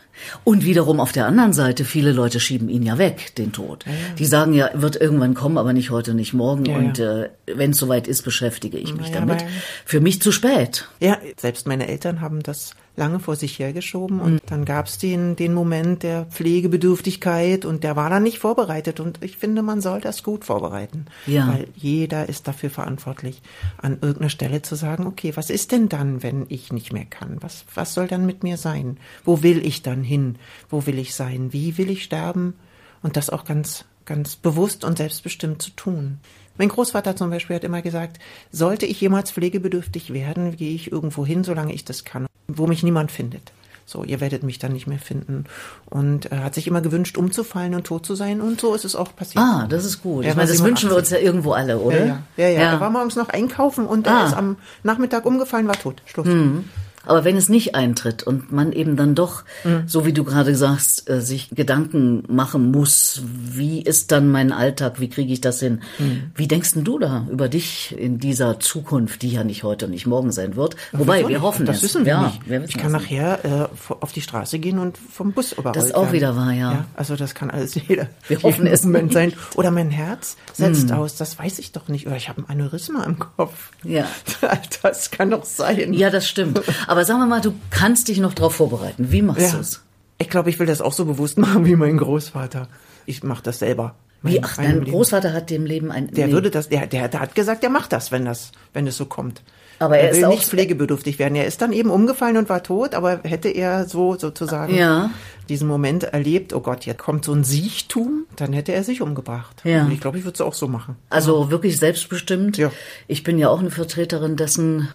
Und 0.45 0.64
wiederum 0.64 1.00
auf 1.00 1.11
der 1.11 1.26
anderen 1.26 1.52
Seite, 1.52 1.85
viele 1.85 2.12
Leute 2.12 2.38
schieben 2.38 2.69
ihn 2.69 2.85
ja 2.85 2.97
weg, 2.97 3.35
den 3.35 3.50
Tod. 3.50 3.85
Ja, 3.87 3.93
ja. 3.93 3.99
Die 4.17 4.25
sagen 4.25 4.52
ja, 4.52 4.71
wird 4.75 4.95
irgendwann 4.95 5.35
kommen, 5.35 5.59
aber 5.59 5.73
nicht 5.73 5.90
heute, 5.90 6.14
nicht 6.14 6.33
morgen. 6.33 6.64
Ja, 6.64 6.76
und 6.76 7.00
äh, 7.00 7.31
wenn 7.52 7.73
es 7.73 7.78
soweit 7.78 8.07
ist, 8.07 8.23
beschäftige 8.23 8.78
ich 8.78 8.95
mich 8.95 9.11
damit. 9.11 9.45
Für 9.85 10.00
mich 10.00 10.23
zu 10.23 10.31
spät. 10.31 10.87
Ja, 11.00 11.19
selbst 11.37 11.67
meine 11.67 11.88
Eltern 11.88 12.21
haben 12.21 12.40
das 12.40 12.76
lange 12.99 13.21
vor 13.21 13.37
sich 13.37 13.59
hergeschoben 13.59 14.21
und 14.21 14.43
dann 14.47 14.64
gab 14.64 14.87
es 14.87 14.99
den, 14.99 15.37
den 15.37 15.55
Moment 15.55 16.02
der 16.02 16.26
Pflegebedürftigkeit 16.26 17.64
und 17.64 17.85
der 17.85 17.97
war 17.97 18.11
dann 18.11 18.25
nicht 18.25 18.38
vorbereitet 18.38 19.00
und 19.00 19.23
ich 19.23 19.37
finde, 19.37 19.62
man 19.62 19.81
soll 19.81 20.00
das 20.00 20.23
gut 20.23 20.45
vorbereiten, 20.45 21.07
ja. 21.26 21.49
weil 21.49 21.69
jeder 21.76 22.28
ist 22.28 22.49
dafür 22.49 22.71
verantwortlich, 22.71 23.40
an 23.81 23.99
irgendeiner 24.00 24.31
Stelle 24.31 24.62
zu 24.62 24.75
sagen, 24.75 25.07
okay, 25.07 25.33
was 25.37 25.49
ist 25.49 25.73
denn 25.73 25.88
dann, 25.88 26.23
wenn 26.23 26.47
ich 26.49 26.73
nicht 26.73 26.93
mehr 26.93 27.07
kann? 27.07 27.38
Was, 27.40 27.64
was 27.75 27.95
soll 27.95 28.09
dann 28.09 28.26
mit 28.26 28.43
mir 28.43 28.57
sein? 28.57 28.99
Wo 29.25 29.43
will 29.43 29.64
ich 29.64 29.83
dann 29.83 30.02
hin? 30.02 30.37
Wo 30.69 30.85
will 30.87 30.99
ich 30.99 31.14
sein? 31.14 31.52
Wie 31.52 31.78
will 31.78 31.90
ich 31.90 32.02
sterben? 32.05 32.55
Und 33.02 33.17
das 33.17 33.31
auch 33.31 33.45
ganz, 33.45 33.85
ganz 34.05 34.35
bewusst 34.35 34.85
und 34.85 34.99
selbstbestimmt 34.99 35.62
zu 35.62 35.71
tun. 35.71 36.19
Mein 36.57 36.69
Großvater 36.69 37.14
zum 37.14 37.31
Beispiel 37.31 37.55
hat 37.55 37.62
immer 37.62 37.83
gesagt, 37.83 38.19
sollte 38.50 38.85
ich 38.85 39.00
jemals 39.00 39.31
pflegebedürftig 39.31 40.12
werden, 40.12 40.57
gehe 40.57 40.75
ich 40.75 40.90
irgendwo 40.90 41.25
hin, 41.25 41.45
solange 41.45 41.73
ich 41.73 41.85
das 41.85 42.05
kann, 42.05 42.26
wo 42.49 42.67
mich 42.67 42.83
niemand 42.83 43.12
findet. 43.12 43.52
So, 43.88 44.05
ihr 44.05 44.21
werdet 44.21 44.43
mich 44.43 44.59
dann 44.59 44.73
nicht 44.73 44.87
mehr 44.87 44.99
finden. 44.99 45.45
Und 45.87 46.26
er 46.26 46.45
hat 46.45 46.55
sich 46.55 46.67
immer 46.67 46.83
gewünscht, 46.83 47.17
umzufallen 47.17 47.75
und 47.75 47.87
tot 47.87 48.05
zu 48.05 48.14
sein. 48.14 48.43
Und 48.43 48.61
so 48.61 48.75
ist 48.75 48.85
es 48.85 48.95
auch 48.95 49.17
passiert. 49.17 49.43
Ah, 49.43 49.67
das 49.67 49.87
ist 49.87 50.02
gut. 50.02 50.26
ich 50.26 50.37
meine, 50.37 50.50
das 50.50 50.62
wünschen 50.62 50.90
wir 50.90 50.97
uns 50.97 51.09
ja 51.09 51.17
irgendwo 51.17 51.52
alle, 51.52 51.78
oder? 51.78 51.99
Ja, 51.99 52.05
ja. 52.07 52.23
ja, 52.37 52.49
ja. 52.49 52.61
ja. 52.61 52.73
Er 52.73 52.81
war 52.81 52.90
morgens 52.90 53.17
noch 53.17 53.31
einkaufen 53.31 53.87
und 53.87 54.07
ah. 54.07 54.21
er 54.21 54.26
ist 54.26 54.35
am 54.35 54.57
Nachmittag 54.83 55.25
umgefallen, 55.25 55.69
war 55.69 55.78
tot. 55.78 56.02
Schluss. 56.05 56.26
Mhm. 56.26 56.64
Aber 57.07 57.25
wenn 57.25 57.37
es 57.37 57.49
nicht 57.49 57.75
eintritt 57.75 58.23
und 58.23 58.52
man 58.52 58.73
eben 58.73 58.97
dann 58.97 59.14
doch, 59.14 59.45
mhm. 59.64 59.85
so 59.87 60.05
wie 60.05 60.12
du 60.12 60.25
gerade 60.25 60.55
sagst, 60.55 61.09
äh, 61.09 61.21
sich 61.21 61.50
Gedanken 61.50 62.25
machen 62.28 62.71
muss, 62.71 63.23
wie 63.25 63.81
ist 63.81 64.12
dann 64.12 64.31
mein 64.31 64.52
Alltag, 64.52 65.00
wie 65.00 65.09
kriege 65.09 65.33
ich 65.33 65.40
das 65.40 65.61
hin? 65.61 65.81
Mhm. 65.99 66.31
Wie 66.35 66.49
denkst 66.49 66.75
denn 66.75 66.85
du 66.85 66.99
da 66.99 67.26
über 67.31 67.49
dich 67.49 67.97
in 67.97 68.19
dieser 68.19 68.61
Zukunft, 68.61 69.23
die 69.23 69.31
ja 69.31 69.45
nicht 69.45 69.62
heute 69.62 69.87
und 69.87 69.93
nicht 69.93 70.07
morgen 70.07 70.33
sein 70.33 70.57
wird? 70.57 70.76
Ach, 70.93 70.99
Wobei, 71.00 71.26
wir 71.26 71.43
hoffen 71.43 71.67
das 71.67 71.78
es. 71.78 71.83
wissen 71.85 72.05
wir 72.05 72.12
ja, 72.12 72.33
nicht. 72.47 72.69
ich 72.69 72.76
kann 72.76 72.93
nachher 72.93 73.45
äh, 73.45 73.93
auf 74.00 74.12
die 74.12 74.21
Straße 74.21 74.59
gehen 74.59 74.78
und 74.78 74.99
vom 74.99 75.33
Bus 75.33 75.52
überrollt 75.52 75.76
Das 75.76 75.87
ist 75.87 75.95
auch 75.95 76.12
wieder 76.12 76.37
wahr, 76.37 76.52
ja. 76.52 76.73
ja. 76.73 76.85
Also 76.95 77.17
das 77.17 77.35
kann 77.35 77.50
alles 77.50 77.75
jeder. 77.88 78.09
Wir 78.26 78.43
hoffen 78.43 78.67
es 78.67 78.85
Moment 78.85 79.12
sein. 79.12 79.33
Oder 79.55 79.71
mein 79.71 79.90
Herz 79.90 80.37
setzt 80.52 80.88
mhm. 80.88 80.97
aus, 80.97 81.17
das 81.17 81.38
weiß 81.38 81.59
ich 81.59 81.73
doch 81.73 81.88
nicht. 81.88 82.07
Oder 82.07 82.17
ich 82.17 82.28
habe 82.28 82.43
ein 82.43 82.49
Aneurysma 82.49 83.05
im 83.05 83.19
Kopf. 83.19 83.71
Ja. 83.83 84.07
Das 84.83 85.11
kann 85.11 85.31
doch 85.31 85.45
sein. 85.45 85.93
Ja, 85.93 86.09
das 86.09 86.28
stimmt. 86.28 86.61
Aber 86.88 87.04
sagen 87.04 87.21
wir 87.21 87.26
mal, 87.26 87.40
du 87.40 87.52
kannst 87.71 88.09
dich 88.09 88.18
noch 88.18 88.35
darauf 88.35 88.54
vorbereiten. 88.54 89.12
Wie 89.12 89.23
machst 89.23 89.42
ja. 89.42 89.52
du 89.52 89.59
es? 89.59 89.83
Ich 90.18 90.28
glaube, 90.28 90.50
ich 90.50 90.59
will 90.59 90.66
das 90.66 90.80
auch 90.80 90.92
so 90.92 91.04
bewusst 91.04 91.38
machen 91.38 91.64
wie 91.66 91.76
mein 91.76 91.99
Großvater. 91.99 92.66
Ich 93.07 93.23
mache 93.23 93.42
das 93.42 93.61
selber. 93.61 93.95
Wie, 94.23 94.42
ach, 94.42 94.57
dein 94.57 94.85
Großvater 94.85 95.33
hat 95.33 95.49
dem 95.50 95.64
Leben 95.64 95.92
ein. 95.92 96.11
Der 96.11 96.26
nee. 96.26 96.33
würde 96.33 96.50
das, 96.50 96.68
der, 96.68 96.87
der, 96.87 97.09
der 97.09 97.21
hat 97.21 97.35
gesagt, 97.35 97.62
der 97.62 97.71
macht 97.71 97.92
das, 97.92 98.11
wenn 98.11 98.25
das, 98.25 98.50
wenn 98.73 98.87
es 98.87 98.97
so 98.97 99.07
kommt. 99.07 99.42
Aber 99.78 99.97
er, 99.97 100.09
er 100.09 100.14
will 100.14 100.23
ist 100.23 100.28
nicht 100.28 100.49
pflegebedürftig 100.49 101.18
werden. 101.18 101.37
Er 101.37 101.47
ist 101.47 101.62
dann 101.62 101.73
eben 101.73 101.90
umgefallen 101.90 102.37
und 102.37 102.49
war 102.49 102.62
tot, 102.62 102.95
aber 102.95 103.21
hätte 103.23 103.49
er 103.49 103.87
so 103.87 104.16
sozusagen 104.16 104.75
ja. 104.75 105.11
diesen 105.49 105.68
Moment 105.68 106.02
erlebt, 106.04 106.52
oh 106.52 106.61
Gott, 106.61 106.85
jetzt 106.85 106.99
kommt 106.99 107.25
so 107.25 107.33
ein 107.33 107.45
Siechtum, 107.45 108.25
dann 108.35 108.52
hätte 108.52 108.73
er 108.73 108.83
sich 108.83 109.02
umgebracht. 109.02 109.62
Ja. 109.62 109.85
Und 109.85 109.92
ich 109.92 110.00
glaube, 110.00 110.18
ich 110.18 110.25
würde 110.25 110.35
es 110.35 110.40
auch 110.40 110.54
so 110.54 110.66
machen. 110.66 110.97
Also 111.11 111.45
ja. 111.45 111.50
wirklich 111.50 111.76
selbstbestimmt. 111.76 112.57
Ja. 112.57 112.73
Ich 113.07 113.23
bin 113.23 113.38
ja 113.38 113.50
auch 113.50 113.61
eine 113.61 113.71
Vertreterin 113.71 114.37
dessen, 114.37 114.88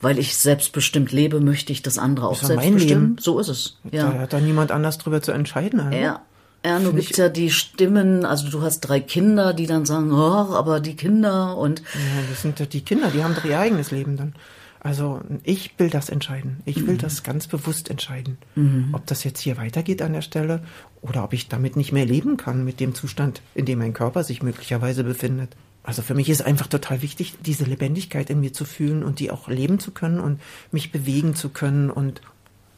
weil 0.00 0.18
ich 0.18 0.36
selbstbestimmt 0.36 1.12
lebe, 1.12 1.40
möchte 1.40 1.72
ich 1.72 1.82
das 1.82 1.98
andere 1.98 2.28
auch 2.28 2.42
selbstbestimmen. 2.42 3.18
So 3.18 3.38
ist 3.38 3.48
es. 3.48 3.78
Ja. 3.90 4.10
Da 4.10 4.20
hat 4.20 4.32
da 4.32 4.40
niemand 4.40 4.70
anders 4.70 4.98
drüber 4.98 5.22
zu 5.22 5.32
entscheiden. 5.32 5.80
Also. 5.80 5.98
Ja. 5.98 6.22
Ja, 6.64 6.80
nur 6.80 6.92
gibt's 6.92 7.16
ja 7.16 7.28
die 7.28 7.50
Stimmen, 7.50 8.24
also 8.24 8.50
du 8.50 8.62
hast 8.62 8.80
drei 8.80 8.98
Kinder, 8.98 9.54
die 9.54 9.66
dann 9.66 9.86
sagen, 9.86 10.10
oh, 10.12 10.54
aber 10.54 10.80
die 10.80 10.96
Kinder 10.96 11.56
und. 11.56 11.80
Ja, 11.80 12.22
das 12.28 12.42
sind 12.42 12.58
ja 12.58 12.66
die 12.66 12.80
Kinder, 12.80 13.10
die 13.14 13.22
haben 13.22 13.36
doch 13.36 13.44
ihr 13.44 13.60
eigenes 13.60 13.92
Leben 13.92 14.16
dann. 14.16 14.34
Also 14.80 15.20
ich 15.44 15.72
will 15.78 15.90
das 15.90 16.08
entscheiden. 16.08 16.62
Ich 16.64 16.86
will 16.86 16.94
mhm. 16.94 16.98
das 16.98 17.22
ganz 17.22 17.46
bewusst 17.46 17.90
entscheiden. 17.90 18.38
Mhm. 18.54 18.88
Ob 18.92 19.06
das 19.06 19.24
jetzt 19.24 19.40
hier 19.40 19.56
weitergeht 19.56 20.02
an 20.02 20.12
der 20.12 20.22
Stelle 20.22 20.62
oder 21.00 21.24
ob 21.24 21.32
ich 21.32 21.48
damit 21.48 21.76
nicht 21.76 21.92
mehr 21.92 22.06
leben 22.06 22.36
kann, 22.36 22.64
mit 22.64 22.80
dem 22.80 22.94
Zustand, 22.94 23.40
in 23.54 23.64
dem 23.64 23.78
mein 23.78 23.92
Körper 23.92 24.24
sich 24.24 24.42
möglicherweise 24.42 25.04
befindet. 25.04 25.56
Also 25.88 26.02
für 26.02 26.12
mich 26.12 26.28
ist 26.28 26.42
einfach 26.42 26.66
total 26.66 27.00
wichtig, 27.00 27.36
diese 27.40 27.64
Lebendigkeit 27.64 28.28
in 28.28 28.40
mir 28.40 28.52
zu 28.52 28.66
fühlen 28.66 29.02
und 29.02 29.20
die 29.20 29.30
auch 29.30 29.48
leben 29.48 29.80
zu 29.80 29.90
können 29.90 30.20
und 30.20 30.38
mich 30.70 30.92
bewegen 30.92 31.34
zu 31.34 31.48
können 31.48 31.88
und 31.88 32.20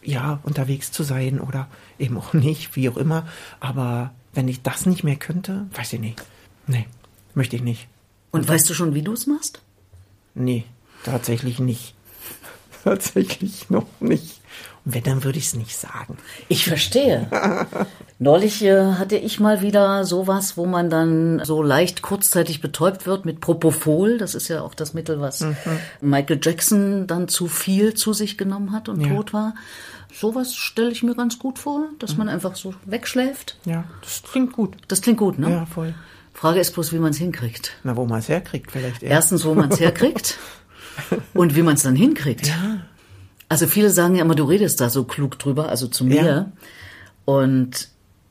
ja, 0.01 0.39
unterwegs 0.45 0.93
zu 0.93 1.03
sein 1.03 1.41
oder 1.41 1.67
eben 1.99 2.17
auch 2.17 2.35
nicht, 2.35 2.77
wie 2.77 2.89
auch 2.89 2.97
immer. 2.97 3.27
Aber 3.59 4.15
wenn 4.33 4.47
ich 4.47 4.63
das 4.63 4.87
nicht 4.87 5.03
mehr 5.03 5.17
könnte, 5.17 5.67
weiß 5.75 5.95
ich 5.95 6.01
nicht. 6.01 6.23
Nee, 6.69 6.87
möchte 7.35 7.57
ich 7.57 7.63
nicht. 7.63 7.89
Und, 8.31 8.43
und 8.43 8.49
weißt 8.49 8.71
du 8.71 8.75
schon, 8.75 8.95
wie 8.95 9.03
du 9.03 9.13
es 9.13 9.27
machst? 9.27 9.61
Nee, 10.37 10.65
tatsächlich 11.03 11.59
nicht. 11.59 11.97
tatsächlich 12.85 13.71
noch 13.71 13.89
nicht. 13.99 14.40
Und 14.85 14.95
wenn, 14.95 15.03
dann 15.03 15.25
würde 15.25 15.39
ich 15.39 15.47
es 15.47 15.55
nicht 15.55 15.77
sagen. 15.77 16.17
Ich 16.49 16.65
verstehe. 16.65 17.29
Neulich 18.19 18.63
äh, 18.63 18.93
hatte 18.95 19.17
ich 19.17 19.41
mal 19.41 19.63
wieder 19.63 20.05
sowas, 20.05 20.57
wo 20.57 20.67
man 20.67 20.89
dann 20.89 21.45
so 21.45 21.63
leicht 21.63 22.03
kurzzeitig 22.03 22.61
betäubt 22.61 23.07
wird 23.07 23.25
mit 23.25 23.41
Propofol. 23.41 24.19
Das 24.19 24.35
ist 24.35 24.49
ja 24.49 24.63
auch 24.63 24.75
das 24.75 24.95
Mittel, 24.95 25.21
was 25.21 25.41
mhm. 25.41 25.57
Michael 26.01 26.41
Jackson 26.43 27.07
dann 27.07 27.29
zu 27.29 27.47
viel 27.47 27.95
zu 27.95 28.13
sich 28.13 28.39
genommen 28.39 28.73
hat 28.73 28.89
und 28.89 29.01
ja. 29.01 29.09
tot 29.09 29.33
war. 29.33 29.55
Sowas 30.13 30.55
stelle 30.55 30.91
ich 30.91 31.03
mir 31.03 31.15
ganz 31.15 31.39
gut 31.39 31.59
vor, 31.59 31.85
dass 31.99 32.13
mhm. 32.13 32.19
man 32.19 32.29
einfach 32.29 32.57
so 32.57 32.75
wegschläft. 32.85 33.59
Ja, 33.65 33.85
das 34.03 34.23
klingt 34.23 34.53
gut. 34.53 34.77
Das 34.89 35.03
klingt 35.03 35.19
gut, 35.19 35.39
ne? 35.39 35.51
Ja, 35.51 35.67
voll. 35.67 35.95
Frage 36.33 36.61
ist 36.61 36.73
bloß, 36.73 36.93
wie 36.93 36.99
man 36.99 37.11
es 37.11 37.19
hinkriegt. 37.19 37.73
Na, 37.85 37.97
wo 37.97 38.07
man 38.07 38.21
es 38.21 38.29
herkriegt 38.29 38.71
vielleicht. 38.71 39.03
Eher. 39.03 39.11
Erstens, 39.11 39.45
wo 39.45 39.55
man 39.55 39.71
es 39.71 39.79
herkriegt 39.79 40.39
und 41.35 41.55
wie 41.55 41.63
man 41.63 41.75
es 41.75 41.83
dann 41.83 41.97
hinkriegt. 41.97 42.49
Ja. 42.49 42.81
Also 43.51 43.67
viele 43.67 43.91
sagen 43.91 44.15
ja 44.15 44.23
immer, 44.23 44.37
du 44.37 44.45
redest 44.45 44.81
da 44.81 44.89
so 44.89 45.03
klug 45.03 45.37
drüber, 45.37 45.71
also 45.71 45.89
zu 45.89 46.05
mir. 46.05 46.25
Ja. 46.25 46.53
Und 47.25 47.89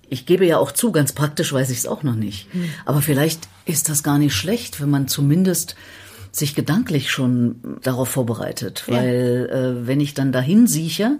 ich 0.07 0.25
gebe 0.25 0.45
ja 0.45 0.57
auch 0.57 0.71
zu, 0.71 0.93
ganz 0.93 1.11
praktisch 1.11 1.51
weiß 1.51 1.69
ich 1.71 1.79
es 1.79 1.87
auch 1.87 2.03
noch 2.03 2.15
nicht. 2.15 2.51
Mhm. 2.55 2.69
Aber 2.85 3.01
vielleicht 3.01 3.49
ist 3.65 3.89
das 3.89 4.01
gar 4.01 4.17
nicht 4.17 4.33
schlecht, 4.33 4.79
wenn 4.79 4.89
man 4.89 5.09
zumindest 5.09 5.75
sich 6.31 6.55
gedanklich 6.55 7.11
schon 7.11 7.79
darauf 7.83 8.07
vorbereitet. 8.07 8.85
Weil 8.87 9.49
ja. 9.51 9.55
äh, 9.57 9.87
wenn 9.87 9.99
ich 9.99 10.13
dann 10.13 10.31
dahin 10.31 10.67
sieche, 10.67 11.19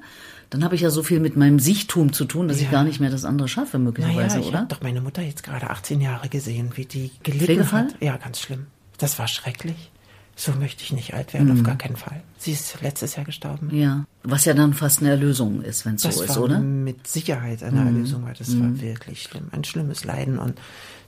dann 0.49 0.63
habe 0.63 0.75
ich 0.75 0.81
ja 0.81 0.91
so 0.91 1.03
viel 1.03 1.19
mit 1.19 1.35
meinem 1.35 1.59
Sichtum 1.59 2.13
zu 2.13 2.23
tun, 2.23 2.47
dass 2.47 2.61
ja. 2.61 2.63
ich 2.63 2.71
gar 2.71 2.85
nicht 2.85 3.01
mehr 3.01 3.11
das 3.11 3.25
andere 3.25 3.49
schaffe, 3.49 3.79
möglicherweise, 3.79 4.37
naja, 4.37 4.39
ich 4.39 4.47
oder? 4.47 4.47
Ich 4.47 4.55
habe 4.55 4.75
doch 4.75 4.81
meine 4.81 5.01
Mutter 5.01 5.23
jetzt 5.23 5.43
gerade 5.43 5.69
18 5.69 5.99
Jahre 5.99 6.29
gesehen, 6.29 6.71
wie 6.75 6.85
die 6.85 7.11
gelitten 7.21 7.45
Pflegefall? 7.45 7.87
hat. 7.87 8.01
Ja, 8.01 8.15
ganz 8.15 8.39
schlimm. 8.39 8.67
Das 8.97 9.19
war 9.19 9.27
schrecklich 9.27 9.91
so 10.39 10.53
möchte 10.53 10.83
ich 10.83 10.93
nicht 10.93 11.13
alt 11.13 11.33
werden, 11.33 11.49
mhm. 11.49 11.59
auf 11.59 11.63
gar 11.63 11.77
keinen 11.77 11.97
Fall. 11.97 12.21
Sie 12.37 12.53
ist 12.53 12.81
letztes 12.81 13.17
Jahr 13.17 13.25
gestorben. 13.25 13.75
Ja, 13.75 14.05
was 14.23 14.45
ja 14.45 14.53
dann 14.53 14.73
fast 14.73 15.01
eine 15.01 15.09
Erlösung 15.09 15.61
ist, 15.61 15.85
wenn 15.85 15.95
es 15.95 16.03
so 16.03 16.09
ist, 16.09 16.29
war 16.29 16.43
oder? 16.43 16.59
Mit 16.59 17.07
Sicherheit 17.07 17.61
eine 17.61 17.81
mhm. 17.81 17.87
Erlösung, 17.87 18.23
weil 18.23 18.35
das 18.35 18.47
mhm. 18.49 18.61
war 18.61 18.81
wirklich 18.81 19.23
schlimm, 19.23 19.49
ein 19.51 19.65
schlimmes 19.65 20.05
Leiden 20.05 20.39
und 20.39 20.57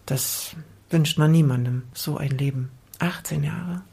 das 0.05 0.51
wünscht 0.89 1.17
man 1.17 1.31
niemandem, 1.31 1.83
so 1.93 2.17
ein 2.17 2.31
Leben. 2.31 2.71
18 3.00 3.43
Jahre 3.43 3.83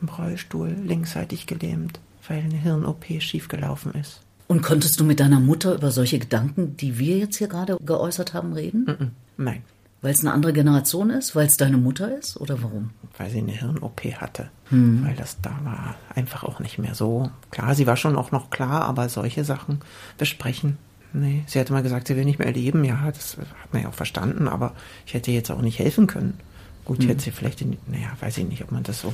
im 0.00 0.08
Rollstuhl, 0.08 0.74
linksseitig 0.82 1.46
gelähmt, 1.46 2.00
weil 2.26 2.38
eine 2.38 2.56
Hirn-OP 2.56 3.04
schiefgelaufen 3.20 3.92
ist. 3.92 4.22
Und 4.46 4.62
konntest 4.62 4.98
du 4.98 5.04
mit 5.04 5.20
deiner 5.20 5.40
Mutter 5.40 5.74
über 5.74 5.90
solche 5.90 6.18
Gedanken, 6.18 6.76
die 6.78 6.98
wir 6.98 7.18
jetzt 7.18 7.36
hier 7.36 7.48
gerade 7.48 7.76
geäußert 7.84 8.32
haben, 8.32 8.54
reden? 8.54 9.12
Nein. 9.36 9.62
Weil 10.06 10.14
es 10.14 10.20
eine 10.20 10.32
andere 10.32 10.52
Generation 10.52 11.10
ist? 11.10 11.34
Weil 11.34 11.48
es 11.48 11.56
deine 11.56 11.78
Mutter 11.78 12.16
ist? 12.16 12.40
Oder 12.40 12.62
warum? 12.62 12.90
Weil 13.18 13.28
sie 13.28 13.38
eine 13.38 13.50
Hirn-OP 13.50 14.02
hatte. 14.20 14.50
Hm. 14.68 15.04
Weil 15.04 15.16
das 15.16 15.40
da 15.40 15.50
war 15.64 15.96
einfach 16.14 16.44
auch 16.44 16.60
nicht 16.60 16.78
mehr 16.78 16.94
so. 16.94 17.28
Klar, 17.50 17.74
sie 17.74 17.88
war 17.88 17.96
schon 17.96 18.14
auch 18.14 18.30
noch 18.30 18.50
klar, 18.50 18.82
aber 18.84 19.08
solche 19.08 19.42
Sachen 19.42 19.80
besprechen. 20.16 20.78
Nee, 21.12 21.42
sie 21.48 21.58
hatte 21.58 21.72
mal 21.72 21.82
gesagt, 21.82 22.06
sie 22.06 22.14
will 22.14 22.24
nicht 22.24 22.38
mehr 22.38 22.52
leben. 22.52 22.84
Ja, 22.84 23.10
das 23.10 23.36
hat 23.36 23.72
man 23.72 23.82
ja 23.82 23.88
auch 23.88 23.94
verstanden, 23.94 24.46
aber 24.46 24.74
ich 25.06 25.14
hätte 25.14 25.32
jetzt 25.32 25.50
auch 25.50 25.60
nicht 25.60 25.80
helfen 25.80 26.06
können. 26.06 26.38
Gut, 26.84 27.00
hm. 27.00 27.08
hätte 27.08 27.24
sie 27.24 27.32
vielleicht, 27.32 27.60
in, 27.62 27.76
naja, 27.88 28.12
weiß 28.20 28.38
ich 28.38 28.46
nicht, 28.46 28.62
ob 28.62 28.70
man 28.70 28.84
das 28.84 29.00
so 29.00 29.12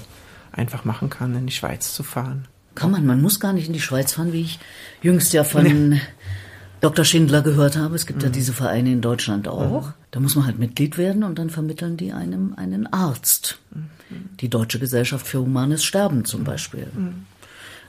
einfach 0.52 0.84
machen 0.84 1.08
kann, 1.08 1.34
in 1.34 1.46
die 1.46 1.54
Schweiz 1.54 1.94
zu 1.94 2.02
fahren. 2.02 2.48
Kann 2.74 2.90
man, 2.90 3.06
man 3.06 3.22
muss 3.22 3.40
gar 3.40 3.54
nicht 3.54 3.66
in 3.66 3.72
die 3.72 3.80
Schweiz 3.80 4.12
fahren, 4.12 4.34
wie 4.34 4.42
ich 4.42 4.58
jüngst 5.00 5.32
ja 5.32 5.42
von 5.42 5.88
nee. 5.88 6.00
Dr. 6.82 7.06
Schindler 7.06 7.40
gehört 7.40 7.78
habe. 7.78 7.94
Es 7.94 8.04
gibt 8.04 8.18
mhm. 8.18 8.26
ja 8.26 8.30
diese 8.30 8.52
Vereine 8.52 8.92
in 8.92 9.00
Deutschland 9.00 9.48
auch. 9.48 9.86
Mhm. 9.86 9.94
Da 10.12 10.20
muss 10.20 10.36
man 10.36 10.44
halt 10.44 10.58
Mitglied 10.58 10.98
werden 10.98 11.24
und 11.24 11.38
dann 11.38 11.48
vermitteln 11.48 11.96
die 11.96 12.12
einem 12.12 12.52
einen 12.54 12.86
Arzt. 12.86 13.58
Mhm. 13.74 13.88
Die 14.40 14.50
Deutsche 14.50 14.78
Gesellschaft 14.78 15.26
für 15.26 15.40
Humanes 15.40 15.84
Sterben 15.84 16.26
zum 16.26 16.44
Beispiel. 16.44 16.86
Mhm. 16.94 17.24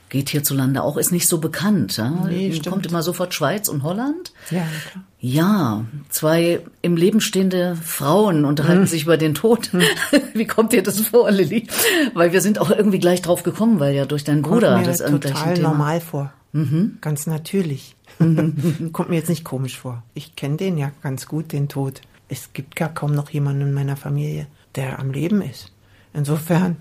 Geht 0.07 0.29
hierzulande 0.29 0.83
auch, 0.83 0.95
ist 0.95 1.11
nicht 1.11 1.27
so 1.27 1.39
bekannt. 1.39 1.97
Ja? 1.97 2.09
Nee, 2.09 2.57
Kommt 2.69 2.85
immer 2.85 3.03
sofort 3.03 3.33
Schweiz 3.33 3.67
und 3.67 3.83
Holland. 3.83 4.31
Ja, 4.51 4.65
klar. 4.89 5.03
Ja, 5.19 5.85
zwei 6.09 6.61
im 6.81 6.95
Leben 6.95 7.19
stehende 7.19 7.75
Frauen 7.75 8.45
unterhalten 8.45 8.83
mhm. 8.83 8.87
sich 8.87 9.03
über 9.03 9.17
den 9.17 9.33
Tod. 9.33 9.73
Mhm. 9.73 9.81
Wie 10.33 10.47
kommt 10.47 10.71
dir 10.71 10.81
das 10.81 11.01
vor, 11.01 11.29
Lilly? 11.29 11.67
Weil 12.13 12.31
wir 12.31 12.39
sind 12.39 12.57
auch 12.57 12.69
irgendwie 12.69 12.99
gleich 12.99 13.21
drauf 13.21 13.43
gekommen, 13.43 13.81
weil 13.81 13.93
ja 13.93 14.05
durch 14.05 14.23
deinen 14.23 14.43
Bruder 14.43 14.75
Kommt 14.75 14.85
mir 14.85 14.91
das 14.93 14.99
total 14.99 15.59
normal 15.59 15.99
vor. 15.99 16.31
Mhm. 16.53 16.99
Ganz 17.01 17.27
natürlich. 17.27 17.97
Kommt 18.19 19.09
mir 19.09 19.15
jetzt 19.15 19.29
nicht 19.29 19.43
komisch 19.43 19.77
vor. 19.77 20.03
Ich 20.13 20.37
kenne 20.37 20.55
den 20.55 20.77
ja 20.77 20.91
ganz 21.01 21.25
gut, 21.25 21.51
den 21.51 21.67
Tod. 21.67 22.01
Es 22.33 22.51
gibt 22.51 22.75
gar 22.75 22.89
kaum 22.91 23.13
noch 23.13 23.29
jemanden 23.29 23.61
in 23.61 23.73
meiner 23.73 23.95
Familie, 23.95 24.47
der 24.73 24.97
am 24.97 25.11
Leben 25.11 25.43
ist. 25.43 25.71
Insofern 26.15 26.77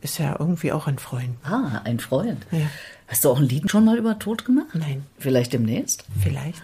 ist 0.00 0.18
er 0.18 0.40
irgendwie 0.40 0.72
auch 0.72 0.88
ein 0.88 0.98
Freund. 0.98 1.36
Ah, 1.44 1.80
ein 1.84 2.00
Freund. 2.00 2.44
Ja. 2.50 2.68
Hast 3.06 3.24
du 3.24 3.30
auch 3.30 3.38
ein 3.38 3.48
Lied 3.48 3.70
schon 3.70 3.84
mal 3.84 3.98
über 3.98 4.18
Tod 4.18 4.44
gemacht? 4.44 4.74
Nein. 4.74 5.06
Vielleicht 5.16 5.52
demnächst? 5.52 6.04
Vielleicht. 6.20 6.60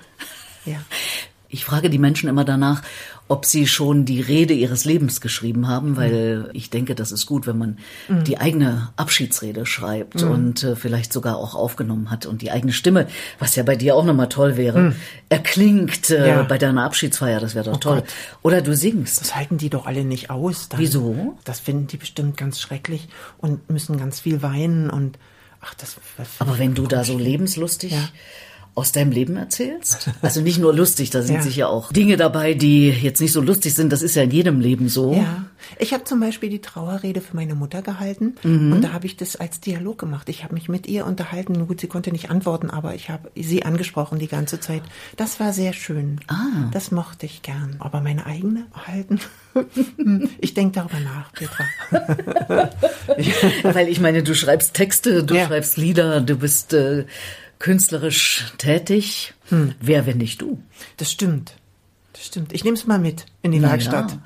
Ja. 0.65 0.79
Ich 1.53 1.67
frage 1.67 1.91
die 1.91 1.99
Menschen 1.99 2.31
immer 2.31 2.47
danach, 2.47 2.81
ob 3.29 3.45
sie 3.45 3.67
schon 3.67 4.07
die 4.07 4.23
Rede 4.23 4.55
ihres 4.55 4.87
Lebens 4.87 5.21
geschrieben 5.21 5.69
haben, 5.69 5.99
weil 5.99 6.49
ich 6.55 6.71
denke, 6.71 6.95
das 6.95 7.13
ist 7.13 7.27
gut, 7.27 7.47
wenn 7.47 7.59
man 7.59 7.79
mhm. 8.09 8.25
die 8.25 8.39
eigene 8.39 8.89
Abschiedsrede 8.97 9.67
schreibt 9.67 10.23
mhm. 10.23 10.31
und 10.31 10.65
äh, 10.65 10.77
vielleicht 10.77 11.13
sogar 11.13 11.37
auch 11.37 11.55
aufgenommen 11.55 12.11
hat 12.11 12.25
und 12.25 12.41
die 12.41 12.51
eigene 12.51 12.73
Stimme, 12.73 13.07
was 13.39 13.55
ja 13.55 13.65
bei 13.65 13.77
dir 13.77 13.97
auch 13.97 14.05
nochmal 14.05 14.31
toll 14.31 14.57
wäre, 14.57 14.81
mhm. 14.81 14.97
erklingt 15.29 16.09
äh, 16.09 16.27
ja. 16.27 16.43
bei 16.43 16.57
deiner 16.57 16.85
Abschiedsfeier, 16.85 17.39
das 17.39 17.55
wäre 17.55 17.67
doch 17.67 17.75
oh 17.75 17.81
toll. 17.81 17.97
Gott. 17.97 18.15
Oder 18.41 18.63
du 18.63 18.75
singst. 18.75 19.21
Das 19.21 19.37
halten 19.37 19.59
die 19.59 19.69
doch 19.69 19.85
alle 19.85 20.05
nicht 20.05 20.31
aus. 20.31 20.71
Dann. 20.71 20.81
Wieso? 20.81 21.37
Das 21.45 21.61
finden 21.61 21.87
die 21.87 21.99
bestimmt 21.99 22.39
ganz 22.39 22.61
schrecklich 22.61 23.09
und 23.37 23.69
müssen 23.69 23.99
ganz 23.99 24.21
viel 24.21 24.41
weinen 24.41 24.89
und 24.89 25.19
ach, 25.61 25.75
das. 25.75 25.99
Aber 26.39 26.59
wenn 26.59 26.75
du 26.75 26.87
da 26.87 27.05
so 27.05 27.19
lebenslustig 27.19 27.93
ja 27.93 28.09
aus 28.75 28.93
deinem 28.93 29.11
Leben 29.13 29.37
erzählst? 29.37 30.11
Also 30.23 30.41
nicht 30.41 30.59
nur 30.59 30.73
lustig, 30.75 31.11
da 31.11 31.23
sind 31.23 31.37
Ja. 31.37 31.43
sicher 31.43 31.69
auch 31.69 31.93
Dinge 31.93 32.17
dabei, 32.17 32.55
die 32.55 32.89
jetzt 32.91 33.21
nicht 33.21 33.33
so 33.33 33.41
lustig 33.41 33.75
sind. 33.75 33.93
Das 33.93 34.03
ist 34.03 34.15
ja 34.15 34.23
in 34.23 34.31
jedem 34.31 34.61
Leben 34.61 34.89
so. 34.89 35.13
Ja, 35.15 35.45
ich 35.79 35.93
habe 35.93 36.05
zum 36.05 36.21
Beispiel 36.21 36.49
die 36.49 36.61
Trauerrede 36.61 37.21
für 37.21 37.37
meine 37.37 37.55
Mutter 37.55 37.83
gehalten 37.83 38.35
Mhm. 38.43 38.73
und 38.73 38.83
da 38.83 38.93
habe 38.93 39.07
ich 39.07 39.17
das 39.17 39.37
als 39.37 39.61
Dialog 39.61 39.99
gemacht. 39.99 40.29
Ich 40.29 40.43
habe 40.45 40.55
mich 40.55 40.69
mit 40.69 40.87
ihr 40.87 41.07
unterhalten. 41.07 41.67
Gut, 41.67 41.81
sie 41.81 41.87
konnte 41.87 42.13
nicht 42.13 42.31
antworten, 42.31 42.71
aber 42.71 42.95
ich 42.95 43.11
habe 43.11 43.31
sie 43.37 43.65
angesprochen 43.65 44.19
die 44.19 44.29
ganze 44.29 44.59
Zeit. 44.61 44.83
Das 45.17 45.39
war 45.41 45.53
sehr 45.53 45.73
schön. 45.73 46.21
Ah. 46.29 46.71
Das 46.73 46.91
mochte 46.91 47.27
ich 47.27 47.43
gern. 47.43 47.77
Aber 47.79 48.01
meine 48.01 48.25
eigene 48.27 48.67
halten? 48.87 49.21
ich 50.41 50.55
denke 50.55 50.77
darüber 50.77 51.01
nach, 51.01 51.31
Petra. 51.33 51.65
Weil 53.63 53.89
ich 53.89 54.01
meine, 54.01 54.23
du 54.23 54.35
schreibst 54.35 54.75
Texte, 54.75 55.25
du 55.25 55.35
Ja. 55.35 55.47
schreibst 55.47 55.77
Lieder, 55.77 56.21
du 56.21 56.37
bist 56.37 56.73
äh, 56.73 57.05
künstlerisch 57.63 58.53
tätig. 58.59 59.33
Hm. 59.49 59.75
Wer, 59.81 60.05
wenn 60.07 60.19
nicht 60.19 60.43
du? 60.43 60.63
Das 60.99 61.11
stimmt. 61.11 61.55
Das 62.13 62.27
stimmt. 62.27 62.53
Ich 62.53 62.65
nehme 62.65 62.77
es 62.77 62.87
mal 62.87 62.99
mit 62.99 63.25
in 63.41 63.53
die 63.53 63.61
Na 63.61 63.71
Werkstatt. 63.71 64.19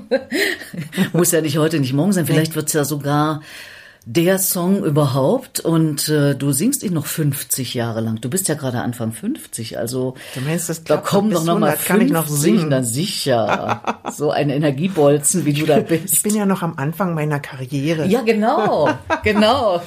Muss 1.14 1.30
ja 1.30 1.40
nicht 1.40 1.56
heute, 1.56 1.80
nicht 1.80 1.94
morgen 1.94 2.12
sein. 2.12 2.26
Vielleicht 2.26 2.56
wird's 2.56 2.74
ja 2.74 2.84
sogar 2.84 3.40
der 4.12 4.38
Song 4.40 4.82
überhaupt 4.84 5.60
und 5.60 6.08
äh, 6.08 6.34
du 6.34 6.50
singst 6.50 6.82
ihn 6.82 6.94
noch 6.94 7.06
50 7.06 7.74
Jahre 7.74 8.00
lang. 8.00 8.20
Du 8.20 8.28
bist 8.28 8.48
ja 8.48 8.56
gerade 8.56 8.80
Anfang 8.80 9.12
50, 9.12 9.78
also 9.78 10.14
Du 10.34 10.40
meinst, 10.40 10.68
das 10.68 10.82
da 10.82 10.96
kommen 10.96 11.30
doch 11.30 11.44
noch 11.44 11.58
mal 11.60 11.68
100, 11.70 11.86
kann 11.86 12.00
ich 12.00 12.10
noch 12.10 12.26
50, 12.26 12.40
singen. 12.42 12.68
Na 12.70 12.82
sicher, 12.82 13.82
so 14.12 14.32
ein 14.32 14.50
Energiebolzen, 14.50 15.44
wie 15.44 15.52
du 15.52 15.64
da 15.64 15.78
bist. 15.78 16.12
Ich 16.12 16.22
bin 16.24 16.34
ja 16.34 16.44
noch 16.44 16.62
am 16.62 16.74
Anfang 16.76 17.14
meiner 17.14 17.38
Karriere. 17.38 18.06
ja, 18.06 18.22
genau, 18.22 18.88
genau. 19.22 19.80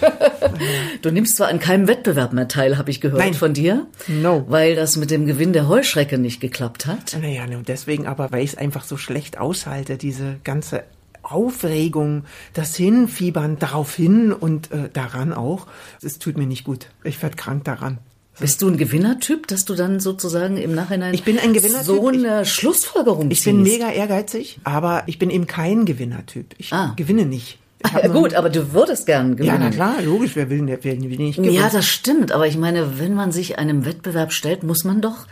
Du 1.01 1.11
nimmst 1.11 1.35
zwar 1.35 1.49
an 1.49 1.59
keinem 1.59 1.89
Wettbewerb 1.89 2.31
mehr 2.31 2.47
teil, 2.47 2.77
habe 2.77 2.91
ich 2.91 3.01
gehört 3.01 3.19
Nein. 3.19 3.33
von 3.33 3.53
dir, 3.53 3.87
No. 4.07 4.45
weil 4.47 4.75
das 4.75 4.95
mit 4.95 5.11
dem 5.11 5.25
Gewinn 5.25 5.51
der 5.51 5.67
Heuschrecke 5.67 6.17
nicht 6.17 6.39
geklappt 6.39 6.85
hat. 6.85 7.17
Naja, 7.21 7.43
deswegen 7.67 8.07
aber, 8.07 8.31
weil 8.31 8.43
ich 8.45 8.51
es 8.51 8.57
einfach 8.57 8.85
so 8.85 8.95
schlecht 8.95 9.37
aushalte, 9.37 9.97
diese 9.97 10.37
ganze 10.45 10.83
Aufregung, 11.23 12.23
das 12.53 12.75
Hinfiebern 12.75 13.57
darauf 13.59 13.95
hin 13.95 14.31
und 14.31 14.71
äh, 14.71 14.89
daran 14.93 15.33
auch. 15.33 15.67
Es 16.01 16.19
tut 16.19 16.37
mir 16.37 16.45
nicht 16.47 16.63
gut. 16.63 16.87
Ich 17.03 17.21
werd 17.23 17.37
krank 17.37 17.63
daran. 17.63 17.97
Bist 18.39 18.61
du 18.63 18.67
ein 18.67 18.77
Gewinnertyp, 18.77 19.47
dass 19.47 19.63
du 19.65 19.75
dann 19.75 19.99
sozusagen 19.99 20.57
im 20.57 20.73
Nachhinein 20.73 21.13
Ich 21.13 21.23
bin 21.23 21.37
ein 21.37 21.53
Gewinnertyp. 21.53 21.85
so 21.85 22.07
eine 22.07 22.45
Schlussfolgerung 22.45 23.29
Ich 23.29 23.43
bin 23.43 23.63
ziehst? 23.63 23.77
mega 23.77 23.91
ehrgeizig, 23.91 24.59
aber 24.63 25.03
ich 25.05 25.19
bin 25.19 25.29
eben 25.29 25.45
kein 25.45 25.85
Gewinnertyp. 25.85 26.55
Ich 26.57 26.73
Ah. 26.73 26.93
gewinne 26.95 27.25
nicht. 27.25 27.59
Ich 27.85 27.93
Ah, 27.93 28.07
gut, 28.07 28.33
aber 28.33 28.49
du 28.49 28.73
würdest 28.73 29.05
gern 29.05 29.29
Ja, 29.31 29.35
gewinnen. 29.35 29.59
na 29.59 29.69
klar, 29.69 30.01
logisch, 30.01 30.35
wer 30.35 30.49
will, 30.49 30.63
wer 30.65 30.83
will 30.83 30.95
nicht 31.17 31.35
gewinnen? 31.37 31.53
Ja, 31.53 31.69
das 31.69 31.85
stimmt, 31.85 32.31
aber 32.31 32.47
ich 32.47 32.57
meine, 32.57 32.97
wenn 32.97 33.13
man 33.13 33.31
sich 33.31 33.59
einem 33.59 33.85
Wettbewerb 33.85 34.31
stellt, 34.33 34.63
muss 34.63 34.83
man 34.83 34.99
doch 35.01 35.27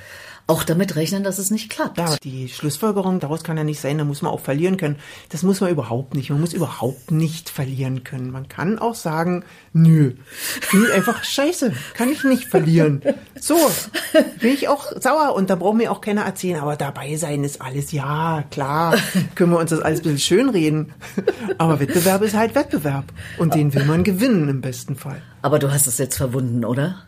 auch 0.48 0.64
damit 0.64 0.96
rechnen, 0.96 1.24
dass 1.24 1.40
es 1.40 1.52
nicht 1.52 1.70
klappt. 1.70 1.98
Ja, 1.98 2.16
die 2.24 2.50
Schlussfolgerung 2.50 3.20
daraus 3.20 3.44
kann 3.44 3.58
ja 3.58 3.64
nicht 3.64 3.80
sein, 3.80 3.98
da 3.98 4.04
muss 4.04 4.22
man 4.22 4.32
auch 4.32 4.40
verlieren 4.40 4.78
können. 4.78 4.98
Das 5.30 5.44
muss 5.44 5.62
man 5.62 5.70
überhaupt 5.70 6.14
nicht. 6.16 6.30
Man 6.30 6.42
muss 6.42 6.54
überhaupt 6.54 7.12
nicht 7.12 7.50
verlieren 7.50 8.04
können. 8.04 8.32
Man 8.32 8.50
kann 8.50 8.80
auch 8.80 8.96
sagen, 8.96 9.44
nö, 9.74 10.14
finde 10.62 10.88
ich 10.88 10.94
einfach 10.94 11.24
scheiße, 11.24 11.74
kann 11.94 12.10
ich 12.10 12.24
nicht 12.24 12.46
verlieren. 12.46 13.02
So, 13.40 13.58
bin 14.40 14.54
ich 14.54 14.68
auch 14.68 14.92
sauer 15.00 15.36
und 15.36 15.50
da 15.50 15.56
braucht 15.56 15.78
mir 15.78 15.92
auch 15.92 16.02
keiner 16.02 16.24
erzählen, 16.24 16.60
aber 16.60 16.76
dabei 16.76 17.16
sein 17.16 17.44
ist 17.44 17.62
alles, 17.62 17.92
ja, 17.92 18.44
klar, 18.52 18.96
können 19.36 19.52
wir 19.52 19.60
uns 19.60 19.70
das 19.70 19.82
alles 19.82 20.00
ein 20.00 20.04
bisschen 20.04 20.20
schönreden. 20.20 20.94
Aber 21.58 21.80
Wettbewerb 21.80 22.22
ist 22.22 22.36
halt 22.36 22.56
Wettbewerb 22.56 23.06
und 23.38 23.56
den 23.56 23.74
will 23.74 23.86
man 23.86 24.04
gewinnen 24.04 24.50
im 24.50 24.62
besten 24.62 24.96
Fall. 24.96 25.22
Aber 25.42 25.60
du 25.60 25.72
hast 25.72 25.88
es 25.88 25.98
jetzt 25.98 26.18
verwunden, 26.18 26.66
oder? 26.66 27.08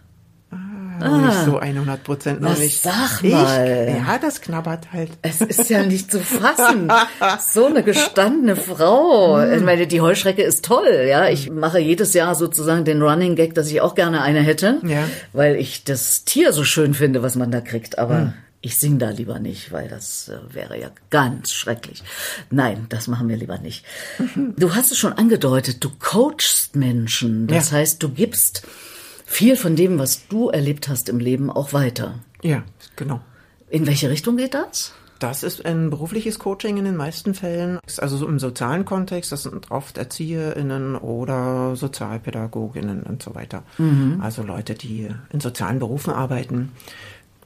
Aber 1.03 1.17
nicht 1.17 1.45
so 1.45 1.57
100 1.59 2.03
Prozent 2.03 2.41
noch 2.41 2.57
nicht. 2.57 2.81
sag 2.81 3.23
Ich, 3.23 3.31
mal. 3.31 4.03
ja, 4.07 4.17
das 4.17 4.41
knabbert 4.41 4.91
halt. 4.93 5.09
Es 5.21 5.41
ist 5.41 5.69
ja 5.69 5.83
nicht 5.83 6.11
zu 6.11 6.19
fassen. 6.19 6.91
So 7.39 7.65
eine 7.67 7.83
gestandene 7.83 8.55
Frau. 8.55 9.37
Hm. 9.41 9.53
Ich 9.57 9.61
meine, 9.63 9.87
die 9.87 10.01
Heuschrecke 10.01 10.41
ist 10.43 10.65
toll, 10.65 11.05
ja. 11.07 11.29
Ich 11.29 11.49
mache 11.49 11.79
jedes 11.79 12.13
Jahr 12.13 12.35
sozusagen 12.35 12.85
den 12.85 13.01
Running 13.01 13.35
Gag, 13.35 13.53
dass 13.55 13.69
ich 13.69 13.81
auch 13.81 13.95
gerne 13.95 14.21
eine 14.21 14.41
hätte, 14.41 14.79
Ja. 14.83 15.07
weil 15.33 15.55
ich 15.57 15.83
das 15.83 16.23
Tier 16.25 16.53
so 16.53 16.63
schön 16.63 16.93
finde, 16.93 17.21
was 17.23 17.35
man 17.35 17.51
da 17.51 17.61
kriegt. 17.61 17.99
Aber 17.99 18.17
Hm. 18.17 18.33
ich 18.61 18.77
sing 18.77 18.97
da 18.99 19.09
lieber 19.09 19.39
nicht, 19.39 19.71
weil 19.71 19.87
das 19.89 20.29
äh, 20.29 20.53
wäre 20.53 20.79
ja 20.79 20.87
ganz 21.09 21.51
schrecklich. 21.51 22.01
Nein, 22.49 22.85
das 22.89 23.07
machen 23.07 23.27
wir 23.29 23.35
lieber 23.37 23.57
nicht. 23.57 23.85
Du 24.57 24.73
hast 24.75 24.91
es 24.91 24.97
schon 24.97 25.13
angedeutet, 25.13 25.83
du 25.83 25.89
coachst 25.99 26.75
Menschen. 26.75 27.47
Das 27.47 27.71
Ja. 27.71 27.77
heißt, 27.77 28.01
du 28.01 28.09
gibst 28.09 28.63
viel 29.25 29.55
von 29.55 29.75
dem, 29.75 29.99
was 29.99 30.27
du 30.27 30.49
erlebt 30.49 30.89
hast 30.89 31.09
im 31.09 31.19
Leben, 31.19 31.49
auch 31.49 31.73
weiter. 31.73 32.19
Ja, 32.41 32.63
genau. 32.95 33.21
In 33.69 33.87
welche 33.87 34.09
Richtung 34.09 34.37
geht 34.37 34.53
das? 34.53 34.93
Das 35.19 35.41
ist 35.41 35.65
ein 35.65 35.89
berufliches 35.89 36.37
Coaching 36.37 36.77
in 36.77 36.83
den 36.83 36.97
meisten 36.97 37.33
Fällen. 37.33 37.79
Also 37.97 38.17
so 38.17 38.27
im 38.27 38.39
sozialen 38.39 38.83
Kontext, 38.83 39.31
das 39.31 39.43
sind 39.43 39.71
oft 39.71 39.97
ErzieherInnen 39.97 40.95
oder 40.95 41.77
SozialpädagogInnen 41.77 43.03
und 43.03 43.23
so 43.23 43.33
weiter. 43.33 43.63
Also 44.19 44.43
Leute, 44.43 44.73
die 44.73 45.07
in 45.31 45.39
sozialen 45.39 45.79
Berufen 45.79 46.13
arbeiten. 46.13 46.73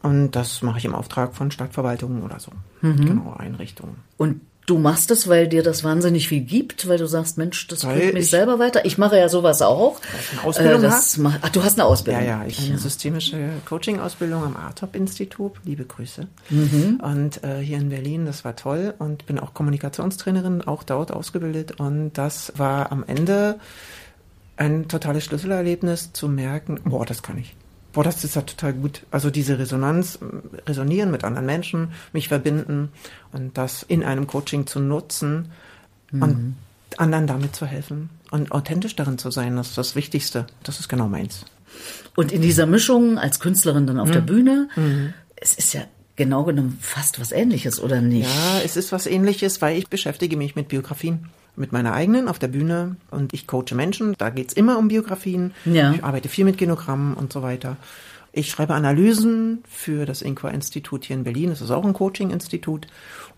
Und 0.01 0.31
das 0.31 0.63
mache 0.63 0.79
ich 0.79 0.85
im 0.85 0.95
Auftrag 0.95 1.35
von 1.35 1.51
Stadtverwaltungen 1.51 2.23
oder 2.23 2.39
so. 2.39 2.51
Genau, 2.81 3.35
Einrichtungen. 3.37 3.97
Und 4.17 4.41
du 4.67 4.77
machst 4.77 5.09
es, 5.09 5.27
weil 5.27 5.47
dir 5.47 5.63
das 5.63 5.83
wahnsinnig 5.83 6.27
viel 6.27 6.41
gibt, 6.41 6.87
weil 6.87 6.99
du 6.99 7.07
sagst, 7.07 7.37
Mensch, 7.39 7.65
das 7.67 7.83
Weil 7.85 7.97
bringt 7.99 8.13
mich 8.13 8.23
ich- 8.25 8.29
selber 8.29 8.59
weiter. 8.59 8.85
Ich 8.85 8.97
mache 8.99 9.17
ja 9.17 9.27
sowas 9.29 9.61
auch. 9.63 9.99
eine 10.33 10.43
Ausbildung 10.43 10.81
das 10.83 11.17
mach, 11.17 11.39
ach, 11.41 11.49
du 11.49 11.63
hast 11.63 11.79
eine 11.79 11.85
Ausbildung. 11.87 12.21
Ja, 12.23 12.41
ja, 12.41 12.45
ich 12.45 12.59
habe 12.59 12.69
eine 12.69 12.77
systemische 12.77 13.49
Coaching-Ausbildung 13.65 14.43
am 14.43 14.55
ARTOP-Institut. 14.55 15.53
Liebe 15.63 15.85
Grüße. 15.85 16.27
Und 16.51 17.43
äh, 17.43 17.59
hier 17.61 17.77
in 17.77 17.89
Berlin, 17.89 18.25
das 18.27 18.45
war 18.45 18.55
toll. 18.55 18.93
Und 18.99 19.25
bin 19.25 19.39
auch 19.39 19.53
Kommunikationstrainerin, 19.53 20.61
auch 20.61 20.83
dort 20.83 21.11
ausgebildet. 21.11 21.79
Und 21.79 22.11
das 22.13 22.53
war 22.57 22.91
am 22.91 23.03
Ende 23.07 23.59
ein 24.57 24.87
totales 24.87 25.23
Schlüsselerlebnis 25.23 26.11
zu 26.13 26.27
merken, 26.27 26.79
boah, 26.83 27.05
das 27.05 27.23
kann 27.23 27.37
ich. 27.37 27.55
Boah, 27.97 28.03
das 28.03 28.23
ist 28.23 28.35
ja 28.35 28.43
total 28.43 28.73
gut. 28.73 29.01
Also 29.09 29.31
diese 29.31 29.57
Resonanz, 29.57 30.19
resonieren 30.67 31.09
mit 31.09 31.23
anderen 31.23 31.47
Menschen, 31.47 31.93
mich 32.13 32.27
verbinden 32.27 32.89
und 33.31 33.57
das 33.57 33.81
in 33.81 34.03
einem 34.03 34.27
Coaching 34.27 34.67
zu 34.67 34.79
nutzen 34.79 35.51
und 36.11 36.55
anderen 36.97 37.25
damit 37.25 37.55
zu 37.55 37.65
helfen 37.65 38.11
und 38.29 38.51
authentisch 38.51 38.95
darin 38.95 39.17
zu 39.17 39.31
sein, 39.31 39.55
das 39.55 39.69
ist 39.69 39.79
das 39.79 39.95
Wichtigste. 39.95 40.45
Das 40.61 40.79
ist 40.79 40.89
genau 40.89 41.07
meins. 41.07 41.45
Und 42.15 42.31
in 42.31 42.43
dieser 42.43 42.67
Mischung 42.67 43.17
als 43.17 43.39
Künstlerin 43.39 43.87
dann 43.87 43.99
auf 43.99 44.09
Mhm. 44.09 44.13
der 44.13 44.21
Bühne, 44.21 44.69
es 45.35 45.55
ist 45.55 45.73
ja 45.73 45.81
genau 46.15 46.43
genommen 46.43 46.77
fast 46.79 47.19
was 47.19 47.31
Ähnliches, 47.31 47.79
oder 47.79 47.99
nicht? 48.01 48.29
Ja, 48.29 48.59
es 48.63 48.77
ist 48.77 48.91
was 48.91 49.07
ähnliches, 49.07 49.59
weil 49.63 49.75
ich 49.75 49.87
beschäftige 49.87 50.37
mich 50.37 50.55
mit 50.55 50.67
Biografien. 50.67 51.29
Mit 51.57 51.71
meiner 51.71 51.93
eigenen 51.93 52.27
auf 52.27 52.39
der 52.39 52.47
Bühne 52.47 52.95
und 53.09 53.33
ich 53.33 53.47
coache 53.47 53.73
Menschen. 53.73 54.13
Da 54.17 54.29
geht's 54.29 54.53
immer 54.53 54.77
um 54.77 54.87
Biografien. 54.87 55.53
Ja. 55.65 55.91
Ich 55.91 56.03
arbeite 56.03 56.29
viel 56.29 56.45
mit 56.45 56.57
Genogrammen 56.57 57.15
und 57.15 57.33
so 57.33 57.41
weiter. 57.41 57.77
Ich 58.37 58.51
schreibe 58.51 58.75
Analysen 58.75 59.63
für 59.67 60.05
das 60.05 60.21
Inqua-Institut 60.21 61.05
hier 61.05 61.15
in 61.15 61.23
Berlin. 61.23 61.49
Das 61.49 61.59
ist 61.59 61.71
auch 61.71 61.83
ein 61.83 61.93
Coaching-Institut. 61.93 62.85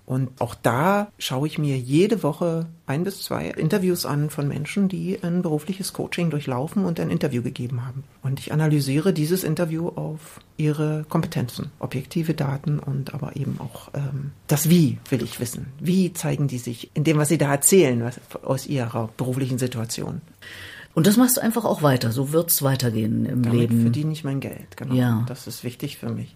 Und 0.06 0.30
auch 0.42 0.56
da 0.56 1.08
schaue 1.18 1.48
ich 1.48 1.58
mir 1.58 1.78
jede 1.78 2.22
Woche 2.22 2.66
ein 2.86 3.06
bis 3.06 3.22
zwei 3.22 3.46
Interviews 3.46 4.06
an 4.06 4.30
von 4.30 4.50
Menschen, 4.50 4.90
die 4.90 5.18
ein 5.24 5.42
berufliches 5.42 5.94
Coaching 5.94 6.32
durchlaufen 6.32 6.84
und 6.84 7.00
ein 7.00 7.10
Interview 7.10 7.42
gegeben 7.42 7.86
haben. 7.86 8.04
Und 8.24 8.42
ich 8.42 8.52
analysiere 8.52 9.14
dieses 9.14 9.46
Interview 9.46 9.88
auf 9.88 10.42
ihre 10.58 11.06
Kompetenzen, 11.08 11.72
objektive 11.80 12.34
Daten 12.34 12.80
und 12.80 13.14
aber 13.14 13.38
eben 13.38 13.58
auch 13.62 13.92
ähm, 13.94 14.32
das 14.48 14.70
Wie 14.70 14.98
will 15.10 15.24
ich 15.24 15.40
wissen. 15.40 15.68
Wie 15.80 16.12
zeigen 16.12 16.50
die 16.50 16.58
sich 16.58 16.92
in 16.94 17.06
dem, 17.06 17.18
was 17.20 17.30
sie 17.30 17.38
da 17.38 17.50
erzählen, 17.52 18.04
was, 18.04 18.20
aus 18.44 18.68
ihrer 18.68 19.08
beruflichen 19.16 19.60
Situation. 19.60 20.20
Und 20.94 21.08
das 21.08 21.18
machst 21.18 21.38
du 21.38 21.42
einfach 21.42 21.66
auch 21.66 21.82
weiter. 21.82 22.12
So 22.12 22.32
wird's 22.32 22.62
weitergehen 22.62 23.26
im 23.26 23.44
Damit 23.44 23.60
Leben. 23.60 23.82
verdiene 23.82 24.12
ich 24.12 24.24
mein 24.24 24.40
Geld, 24.40 24.76
genau. 24.76 24.96
Ja. 24.96 25.24
Das 25.28 25.48
ist 25.48 25.64
wichtig 25.64 25.98
für 25.98 26.10
mich. 26.10 26.36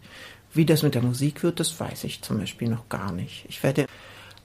Wie 0.54 0.66
das 0.66 0.84
mit 0.84 0.96
der 0.96 1.02
Musik 1.02 1.44
wird, 1.44 1.60
das 1.60 1.80
weiß 1.80 2.04
ich 2.04 2.22
zum 2.22 2.38
Beispiel 2.38 2.70
noch 2.70 2.88
gar 2.88 3.12
nicht. 3.12 3.46
Ich 3.50 3.64
werde 3.64 3.88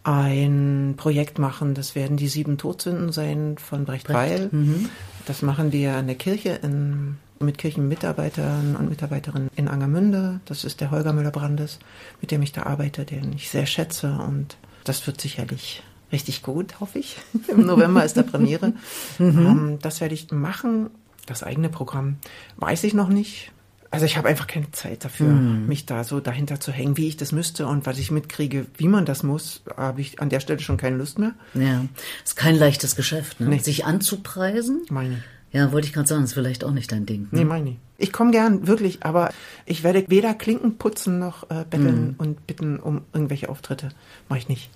ein 0.04 0.94
Projekt 0.96 1.38
machen, 1.38 1.74
das 1.74 1.94
werden 1.94 2.16
die 2.16 2.28
sieben 2.28 2.56
Todsünden 2.56 3.12
sein 3.12 3.56
von 3.58 3.84
Brecht, 3.84 4.08
Weil. 4.08 4.48
Mhm. 4.50 4.88
Das 5.26 5.42
machen 5.42 5.72
wir 5.72 5.94
an 5.94 6.06
der 6.06 6.16
Kirche 6.16 6.58
in, 6.62 7.18
mit 7.40 7.58
Kirchenmitarbeitern 7.58 8.76
und 8.76 8.88
Mitarbeiterinnen 8.88 9.50
in 9.54 9.68
Angermünde. 9.68 10.40
Das 10.46 10.64
ist 10.64 10.80
der 10.80 10.90
Holger 10.90 11.12
Müller-Brandes, 11.12 11.78
mit 12.22 12.30
dem 12.30 12.40
ich 12.40 12.52
da 12.52 12.62
arbeite, 12.62 13.04
den 13.04 13.34
ich 13.34 13.50
sehr 13.50 13.66
schätze 13.66 14.18
und 14.26 14.56
das 14.84 15.06
wird 15.06 15.20
sicherlich 15.20 15.82
richtig 16.12 16.42
gut, 16.42 16.80
hoffe 16.80 16.98
ich. 16.98 17.16
Im 17.48 17.66
November 17.66 18.04
ist 18.04 18.16
der 18.16 18.22
Premiere. 18.22 18.72
Ähm, 19.18 19.78
das 19.82 20.00
werde 20.00 20.14
ich 20.14 20.30
machen. 20.30 20.90
Das 21.26 21.42
eigene 21.42 21.68
Programm 21.68 22.16
weiß 22.56 22.84
ich 22.84 22.94
noch 22.94 23.08
nicht. 23.08 23.52
Also 23.90 24.04
ich 24.04 24.18
habe 24.18 24.28
einfach 24.28 24.46
keine 24.46 24.70
Zeit 24.70 25.02
dafür, 25.06 25.28
mich 25.32 25.86
da 25.86 26.04
so 26.04 26.20
dahinter 26.20 26.60
zu 26.60 26.72
hängen, 26.72 26.98
wie 26.98 27.08
ich 27.08 27.16
das 27.16 27.32
müsste 27.32 27.66
und 27.66 27.86
was 27.86 27.98
ich 27.98 28.10
mitkriege, 28.10 28.66
wie 28.76 28.86
man 28.86 29.06
das 29.06 29.22
muss, 29.22 29.62
habe 29.78 30.02
ich 30.02 30.20
an 30.20 30.28
der 30.28 30.40
Stelle 30.40 30.60
schon 30.60 30.76
keine 30.76 30.96
Lust 30.98 31.18
mehr. 31.18 31.32
Ja, 31.54 31.86
ist 32.22 32.36
kein 32.36 32.54
leichtes 32.56 32.96
Geschäft, 32.96 33.40
ne? 33.40 33.46
Nee. 33.48 33.58
Sich 33.60 33.86
anzupreisen. 33.86 34.82
Meine. 34.90 35.22
Ja, 35.52 35.72
wollte 35.72 35.86
ich 35.86 35.94
gerade 35.94 36.06
sagen, 36.06 36.24
ist 36.24 36.34
vielleicht 36.34 36.64
auch 36.64 36.72
nicht 36.72 36.92
dein 36.92 37.06
Ding. 37.06 37.22
Ne? 37.22 37.28
Nee, 37.38 37.44
meine. 37.46 37.76
Ich 37.96 38.12
komme 38.12 38.30
gern, 38.30 38.66
wirklich, 38.66 39.04
aber 39.04 39.30
ich 39.64 39.82
werde 39.84 40.04
weder 40.08 40.34
Klinken 40.34 40.76
putzen 40.76 41.18
noch 41.18 41.44
äh, 41.50 41.64
betteln 41.68 42.08
Mhm. 42.08 42.14
und 42.18 42.46
bitten 42.46 42.78
um 42.78 43.00
irgendwelche 43.14 43.48
Auftritte. 43.48 43.88
Mache 44.28 44.40
ich 44.40 44.48
nicht. 44.48 44.68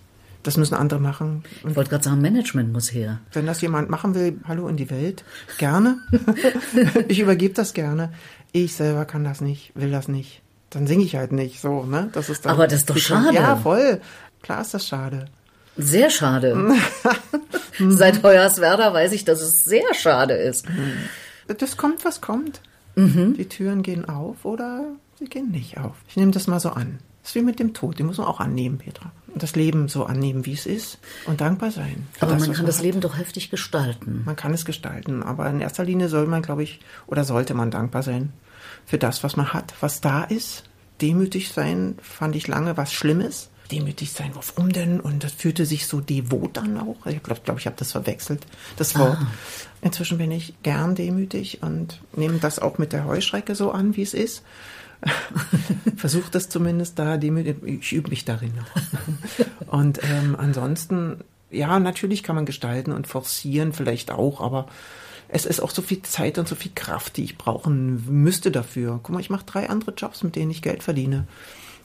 Das 0.42 0.56
müssen 0.56 0.74
andere 0.74 0.98
machen. 0.98 1.44
Ich 1.68 1.76
wollte 1.76 1.90
gerade 1.90 2.04
sagen, 2.04 2.20
Management 2.20 2.72
muss 2.72 2.92
her. 2.92 3.20
Wenn 3.32 3.46
das 3.46 3.60
jemand 3.60 3.90
machen 3.90 4.14
will, 4.14 4.40
hallo 4.46 4.66
in 4.68 4.76
die 4.76 4.90
Welt, 4.90 5.24
gerne. 5.58 5.98
ich 7.08 7.20
übergebe 7.20 7.54
das 7.54 7.74
gerne. 7.74 8.12
Ich 8.50 8.74
selber 8.74 9.04
kann 9.04 9.24
das 9.24 9.40
nicht, 9.40 9.72
will 9.74 9.90
das 9.90 10.08
nicht. 10.08 10.42
Dann 10.70 10.86
singe 10.86 11.04
ich 11.04 11.16
halt 11.16 11.32
nicht 11.32 11.60
so, 11.60 11.84
ne? 11.84 12.08
Das 12.12 12.28
ist 12.28 12.44
dann 12.44 12.52
Aber 12.52 12.66
das 12.66 12.80
ist 12.80 12.90
doch 12.90 12.96
schade. 12.96 13.34
Ja, 13.34 13.56
voll. 13.56 14.00
Klar 14.42 14.62
ist 14.62 14.74
das 14.74 14.86
schade. 14.86 15.26
Sehr 15.76 16.10
schade. 16.10 16.56
Seit 17.78 18.22
Hoyerswerda 18.22 18.92
weiß 18.92 19.12
ich, 19.12 19.24
dass 19.24 19.40
es 19.40 19.64
sehr 19.64 19.94
schade 19.94 20.34
ist. 20.34 20.66
Das 21.58 21.76
kommt, 21.76 22.04
was 22.04 22.20
kommt. 22.20 22.60
Mhm. 22.94 23.34
Die 23.36 23.48
Türen 23.48 23.82
gehen 23.82 24.06
auf 24.08 24.44
oder 24.44 24.84
sie 25.18 25.26
gehen 25.26 25.50
nicht 25.50 25.78
auf. 25.78 25.96
Ich 26.08 26.16
nehme 26.16 26.32
das 26.32 26.46
mal 26.46 26.60
so 26.60 26.70
an. 26.70 26.98
Das 27.22 27.30
ist 27.30 27.34
wie 27.36 27.42
mit 27.42 27.58
dem 27.58 27.72
Tod. 27.72 27.98
Den 27.98 28.06
muss 28.06 28.18
man 28.18 28.26
auch 28.26 28.40
annehmen, 28.40 28.78
Petra. 28.78 29.12
Und 29.28 29.42
das 29.42 29.54
Leben 29.54 29.88
so 29.88 30.04
annehmen, 30.04 30.44
wie 30.44 30.52
es 30.52 30.66
ist 30.66 30.98
und 31.26 31.40
dankbar 31.40 31.70
sein. 31.70 32.06
Aber 32.20 32.32
man 32.32 32.48
was 32.48 32.56
kann 32.56 32.66
das 32.66 32.78
hat. 32.78 32.84
Leben 32.84 33.00
doch 33.00 33.16
heftig 33.16 33.50
gestalten. 33.50 34.22
Man 34.26 34.36
kann 34.36 34.52
es 34.52 34.64
gestalten, 34.64 35.22
aber 35.22 35.48
in 35.48 35.60
erster 35.60 35.84
Linie 35.84 36.08
soll 36.08 36.26
man, 36.26 36.42
glaube 36.42 36.64
ich, 36.64 36.80
oder 37.06 37.24
sollte 37.24 37.54
man 37.54 37.70
dankbar 37.70 38.02
sein 38.02 38.32
für 38.84 38.98
das, 38.98 39.22
was 39.22 39.36
man 39.36 39.52
hat, 39.52 39.74
was 39.80 40.00
da 40.00 40.24
ist. 40.24 40.64
Demütig 41.00 41.52
sein 41.52 41.96
fand 42.02 42.36
ich 42.36 42.48
lange 42.48 42.76
was 42.76 42.92
Schlimmes. 42.92 43.48
Demütig 43.70 44.12
sein, 44.12 44.32
warum 44.34 44.70
denn? 44.70 45.00
Und 45.00 45.24
das 45.24 45.32
fühlte 45.32 45.64
sich 45.64 45.86
so 45.86 46.00
devot 46.00 46.58
an 46.58 46.78
auch. 46.78 47.06
Ich 47.06 47.22
glaube, 47.22 47.40
glaub, 47.42 47.58
ich 47.58 47.66
habe 47.66 47.76
das 47.78 47.92
verwechselt, 47.92 48.44
das 48.76 48.98
Wort. 48.98 49.18
Inzwischen 49.80 50.18
bin 50.18 50.30
ich 50.30 50.54
gern 50.62 50.94
demütig 50.94 51.62
und 51.62 52.00
nehme 52.14 52.38
das 52.38 52.58
auch 52.58 52.78
mit 52.78 52.92
der 52.92 53.06
Heuschrecke 53.06 53.54
so 53.54 53.72
an, 53.72 53.96
wie 53.96 54.02
es 54.02 54.12
ist. 54.14 54.42
Versuche 55.96 56.30
das 56.30 56.48
zumindest 56.48 56.98
da. 56.98 57.16
Ich 57.16 57.92
übe 57.92 58.10
mich 58.10 58.24
darin 58.24 58.52
noch. 58.54 59.66
Und 59.72 60.00
ähm, 60.02 60.36
ansonsten, 60.38 61.18
ja, 61.50 61.78
natürlich 61.80 62.22
kann 62.22 62.36
man 62.36 62.46
gestalten 62.46 62.92
und 62.92 63.06
forcieren 63.06 63.72
vielleicht 63.72 64.10
auch, 64.10 64.40
aber 64.40 64.66
es 65.28 65.46
ist 65.46 65.60
auch 65.60 65.70
so 65.70 65.80
viel 65.80 66.02
Zeit 66.02 66.36
und 66.36 66.46
so 66.46 66.54
viel 66.54 66.72
Kraft, 66.74 67.16
die 67.16 67.24
ich 67.24 67.38
brauchen 67.38 68.04
müsste 68.22 68.50
dafür. 68.50 69.00
Guck 69.02 69.14
mal, 69.14 69.20
ich 69.20 69.30
mache 69.30 69.46
drei 69.46 69.70
andere 69.70 69.92
Jobs, 69.92 70.22
mit 70.22 70.36
denen 70.36 70.50
ich 70.50 70.60
Geld 70.60 70.82
verdiene. 70.82 71.26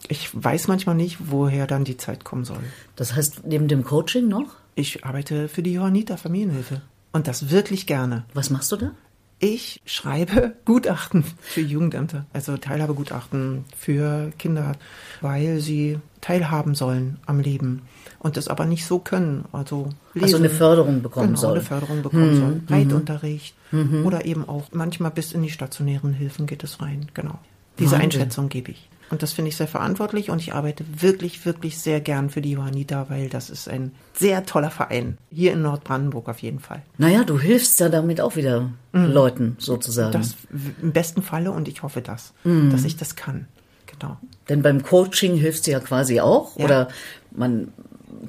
Ich 0.10 0.30
weiß 0.34 0.68
manchmal 0.68 0.96
nicht, 0.96 1.32
woher 1.32 1.66
dann 1.66 1.86
die 1.86 1.96
Zeit 1.96 2.26
kommen 2.26 2.44
soll. 2.44 2.60
Das 2.98 3.16
heißt, 3.16 3.46
neben 3.46 3.70
dem 3.70 3.86
Coaching 3.86 4.28
noch? 4.28 4.56
Ich 4.76 5.06
arbeite 5.06 5.48
für 5.48 5.64
die 5.64 5.74
Johanniter 5.74 6.18
Familienhilfe. 6.18 6.82
Und 7.14 7.28
das 7.28 7.50
wirklich 7.50 7.88
gerne. 7.88 8.26
Was 8.34 8.50
machst 8.50 8.72
du 8.74 8.76
da? 8.76 8.92
Ich 9.40 9.82
schreibe 9.86 10.54
Gutachten 10.66 11.24
für 11.42 11.62
Jugendämter, 11.62 12.26
also 12.34 12.58
Teilhabegutachten 12.58 13.66
für 13.76 14.32
Kinder, 14.40 14.74
weil 15.22 15.60
sie 15.60 16.00
teilhaben 16.22 16.74
sollen 16.74 17.20
am 17.28 17.40
Leben 17.40 17.84
und 18.20 18.36
das 18.36 18.48
aber 18.48 18.66
nicht 18.66 18.86
so 18.86 18.98
können. 19.00 19.46
Also, 19.52 19.90
lesen, 20.14 20.24
Also 20.26 20.38
eine 20.38 20.50
Förderung 20.50 21.02
bekommen 21.04 21.28
genau, 21.28 21.40
soll. 21.40 21.52
eine 21.58 21.62
Förderung 21.62 22.02
bekommen 22.02 22.36
sollen. 22.36 22.68
Reitunterricht 22.68 23.56
oder 24.04 24.26
eben 24.26 24.48
auch 24.48 24.64
manchmal 24.72 25.12
bis 25.12 25.34
in 25.34 25.44
die 25.44 25.50
stationären 25.52 26.14
Hilfen 26.14 26.48
geht 26.48 26.64
es 26.64 26.82
rein. 26.82 27.08
Genau. 27.14 27.38
Diese 27.78 27.92
Wahnsinn. 27.92 28.06
Einschätzung 28.06 28.50
gebe 28.50 28.72
ich. 28.72 28.90
Und 29.10 29.24
das 29.24 29.34
finde 29.34 29.50
ich 29.50 29.56
sehr 29.56 29.68
verantwortlich 29.68 30.30
und 30.30 30.42
ich 30.42 30.54
arbeite 30.54 30.84
wirklich, 31.00 31.46
wirklich 31.46 31.78
sehr 31.78 32.02
gern 32.02 32.30
für 32.30 32.42
die 32.42 32.52
Johanniter, 32.52 33.06
weil 33.10 33.30
das 33.30 33.50
ist 33.50 33.70
ein 33.70 33.94
sehr 34.14 34.46
toller 34.46 34.70
Verein. 34.70 35.18
Hier 35.32 35.54
in 35.54 35.62
Nordbrandenburg 35.62 36.28
auf 36.28 36.40
jeden 36.40 36.60
Fall. 36.60 36.82
Naja, 36.98 37.24
du 37.24 37.40
hilfst 37.40 37.80
ja 37.80 37.88
damit 37.88 38.20
auch 38.20 38.36
wieder 38.36 38.70
Leuten 38.92 39.56
sozusagen. 39.60 40.12
Das 40.12 40.36
im 40.82 40.92
besten 40.92 41.22
Falle 41.22 41.52
und 41.52 41.68
ich 41.68 41.84
hoffe 41.84 42.02
das, 42.02 42.34
dass 42.44 42.84
ich 42.84 42.98
das 42.98 43.16
kann. 43.16 43.48
Genau. 43.86 44.18
Denn 44.50 44.62
beim 44.62 44.84
Coaching 44.84 45.36
hilfst 45.36 45.68
du 45.68 45.72
ja 45.72 45.80
quasi 45.80 46.20
auch. 46.20 46.58
Ja. 46.58 46.66
Oder 46.66 46.88
man 47.32 47.70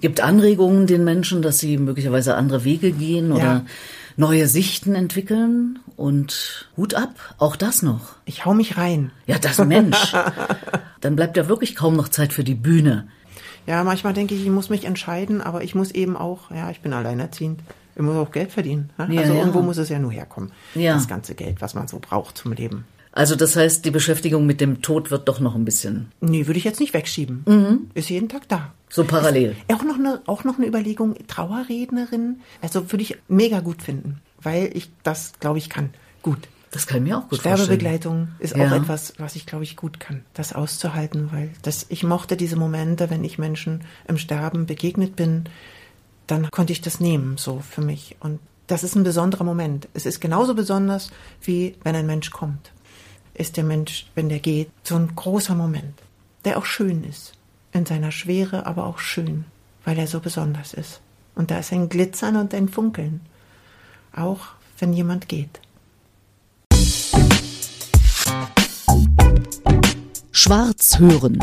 gibt 0.01 0.21
Anregungen 0.21 0.87
den 0.87 1.03
Menschen, 1.03 1.43
dass 1.43 1.59
sie 1.59 1.79
möglicherweise 1.79 2.37
andere 2.37 2.64
Wege 2.64 2.93
gehen 2.93 3.33
oder 3.33 3.43
Ja. 3.43 3.64
Neue 4.18 4.46
Sichten 4.48 4.94
entwickeln. 4.94 5.78
Und 5.96 6.68
Hut 6.76 6.94
ab, 6.94 7.35
auch 7.38 7.57
das 7.57 7.83
noch. 7.83 8.16
Ich 8.24 8.44
hau 8.44 8.54
mich 8.54 8.76
rein. 8.76 9.11
Ja, 9.26 9.38
das 9.38 9.59
Mensch. 9.59 10.14
Dann 11.00 11.16
bleibt 11.16 11.37
ja 11.37 11.48
wirklich 11.48 11.74
kaum 11.74 11.96
noch 11.96 12.09
Zeit 12.09 12.33
für 12.33 12.44
die 12.44 12.54
Bühne. 12.54 13.09
Ja, 13.66 13.83
manchmal 13.85 14.12
denke 14.12 14.35
ich, 14.35 14.42
ich 14.42 14.50
muss 14.50 14.70
mich 14.70 14.85
entscheiden, 14.85 15.40
aber 15.40 15.62
ich 15.62 15.74
muss 15.74 15.90
eben 15.90 16.16
auch, 16.16 16.50
ja, 16.50 16.70
ich 16.70 16.81
bin 16.81 16.92
alleinerziehend. 16.92 17.61
Ich 17.96 18.02
muss 18.02 18.16
auch 18.16 18.31
Geld 18.31 18.52
verdienen. 18.52 18.90
Ne? 18.96 19.09
Ja, 19.11 19.22
also 19.22 19.33
ja. 19.35 19.40
irgendwo 19.40 19.61
muss 19.61 19.76
es 19.76 19.88
ja 19.88 19.98
nur 19.98 20.12
herkommen. 20.12 20.52
Ja. 20.74 20.94
Das 20.94 21.09
ganze 21.09 21.35
Geld, 21.35 21.61
was 21.61 21.74
man 21.74 21.88
so 21.88 21.98
braucht 21.98 22.38
zum 22.38 22.52
Leben. 22.52 22.85
Also 23.18 23.35
das 23.35 23.57
heißt, 23.57 23.85
die 23.85 23.90
Beschäftigung 23.90 24.46
mit 24.46 24.61
dem 24.61 24.81
Tod 24.81 25.11
wird 25.11 25.28
doch 25.28 25.40
noch 25.40 25.57
ein 25.57 25.64
bisschen 25.64 26.12
Nee, 26.20 26.46
würde 26.46 26.59
ich 26.59 26.64
jetzt 26.64 26.78
nicht 26.78 26.94
wegschieben. 26.94 27.90
Ist 27.94 28.11
jeden 28.11 28.28
Tag 28.28 28.48
da. 28.48 28.72
so 28.88 29.02
parallel. 29.02 29.57
Auch 29.72 29.83
noch 29.83 29.96
eine, 29.98 30.22
auch 30.26 30.44
noch 30.44 30.57
eine 30.59 30.66
Überlegung, 30.68 31.16
Trauerrednerin, 31.26 32.40
also 32.62 32.92
würde 32.92 33.02
ich 33.02 33.18
mega 33.26 33.59
gut 33.61 33.83
finden, 33.83 34.20
weil 34.40 34.70
ich 34.72 34.90
das, 35.02 35.33
glaube 35.40 35.59
ich, 35.59 35.68
kann. 35.68 35.90
Gut. 36.22 36.48
Das 36.70 36.87
kann 36.87 36.98
ich 36.98 37.09
mir 37.09 37.16
auch 37.18 37.22
gut 37.22 37.40
vorstellen. 37.40 37.57
Sterbebegleitung 37.57 38.28
ist 38.38 38.54
Ja. 38.57 38.68
auch 38.68 38.72
etwas, 38.76 39.14
was 39.18 39.35
ich, 39.37 39.46
glaube 39.46 39.64
ich, 39.64 39.74
gut 39.74 39.98
kann, 40.00 40.22
das 40.35 40.52
auszuhalten, 40.52 41.31
weil 41.33 41.50
das, 41.62 41.87
ich 41.88 42.04
mochte 42.04 42.37
diese 42.37 42.57
Momente, 42.57 43.11
wenn 43.11 43.24
ich 43.24 43.38
Menschen 43.38 43.83
im 44.07 44.18
Sterben 44.18 44.66
begegnet 44.66 45.16
bin, 45.16 45.44
dann 46.26 46.50
konnte 46.50 46.72
ich 46.72 46.83
das 46.83 47.00
nehmen, 47.00 47.37
so 47.38 47.62
für 47.68 47.81
mich. 47.81 48.16
Und 48.20 48.38
das 48.66 48.85
ist 48.85 48.94
ein 48.96 49.02
besonderer 49.02 49.44
Moment. 49.44 49.88
Es 49.94 50.04
ist 50.04 50.20
genauso 50.20 50.54
besonders, 50.54 51.11
wie 51.40 51.74
wenn 51.85 51.96
ein 51.96 52.07
Mensch 52.07 52.31
kommt 52.31 52.70
ist 53.38 53.57
der 53.57 53.64
Mensch, 53.64 54.07
wenn 54.14 54.29
der 54.29 54.40
geht, 54.40 54.70
so 54.83 54.96
ein 54.96 55.14
großer 55.14 55.55
Moment, 55.55 55.94
der 56.44 56.59
auch 56.59 56.64
schön 56.64 57.05
ist. 57.05 57.33
In 57.72 57.87
seiner 57.87 58.11
Schwere, 58.11 58.66
aber 58.66 58.87
auch 58.87 58.98
schön, 58.98 59.44
weil 59.85 59.98
er 59.98 60.07
so 60.07 60.20
besonders 60.20 60.74
ist. 60.74 61.01
Und 61.35 61.51
da 61.51 61.59
ist 61.59 61.72
ein 61.72 61.88
Glitzern 61.88 62.37
und 62.37 62.53
ein 62.53 62.68
Funkeln. 62.68 63.20
Auch 64.14 64.48
wenn 64.79 64.92
jemand 64.92 65.29
geht. 65.29 65.61
Schwarz 70.33 70.98
hören. 70.98 71.38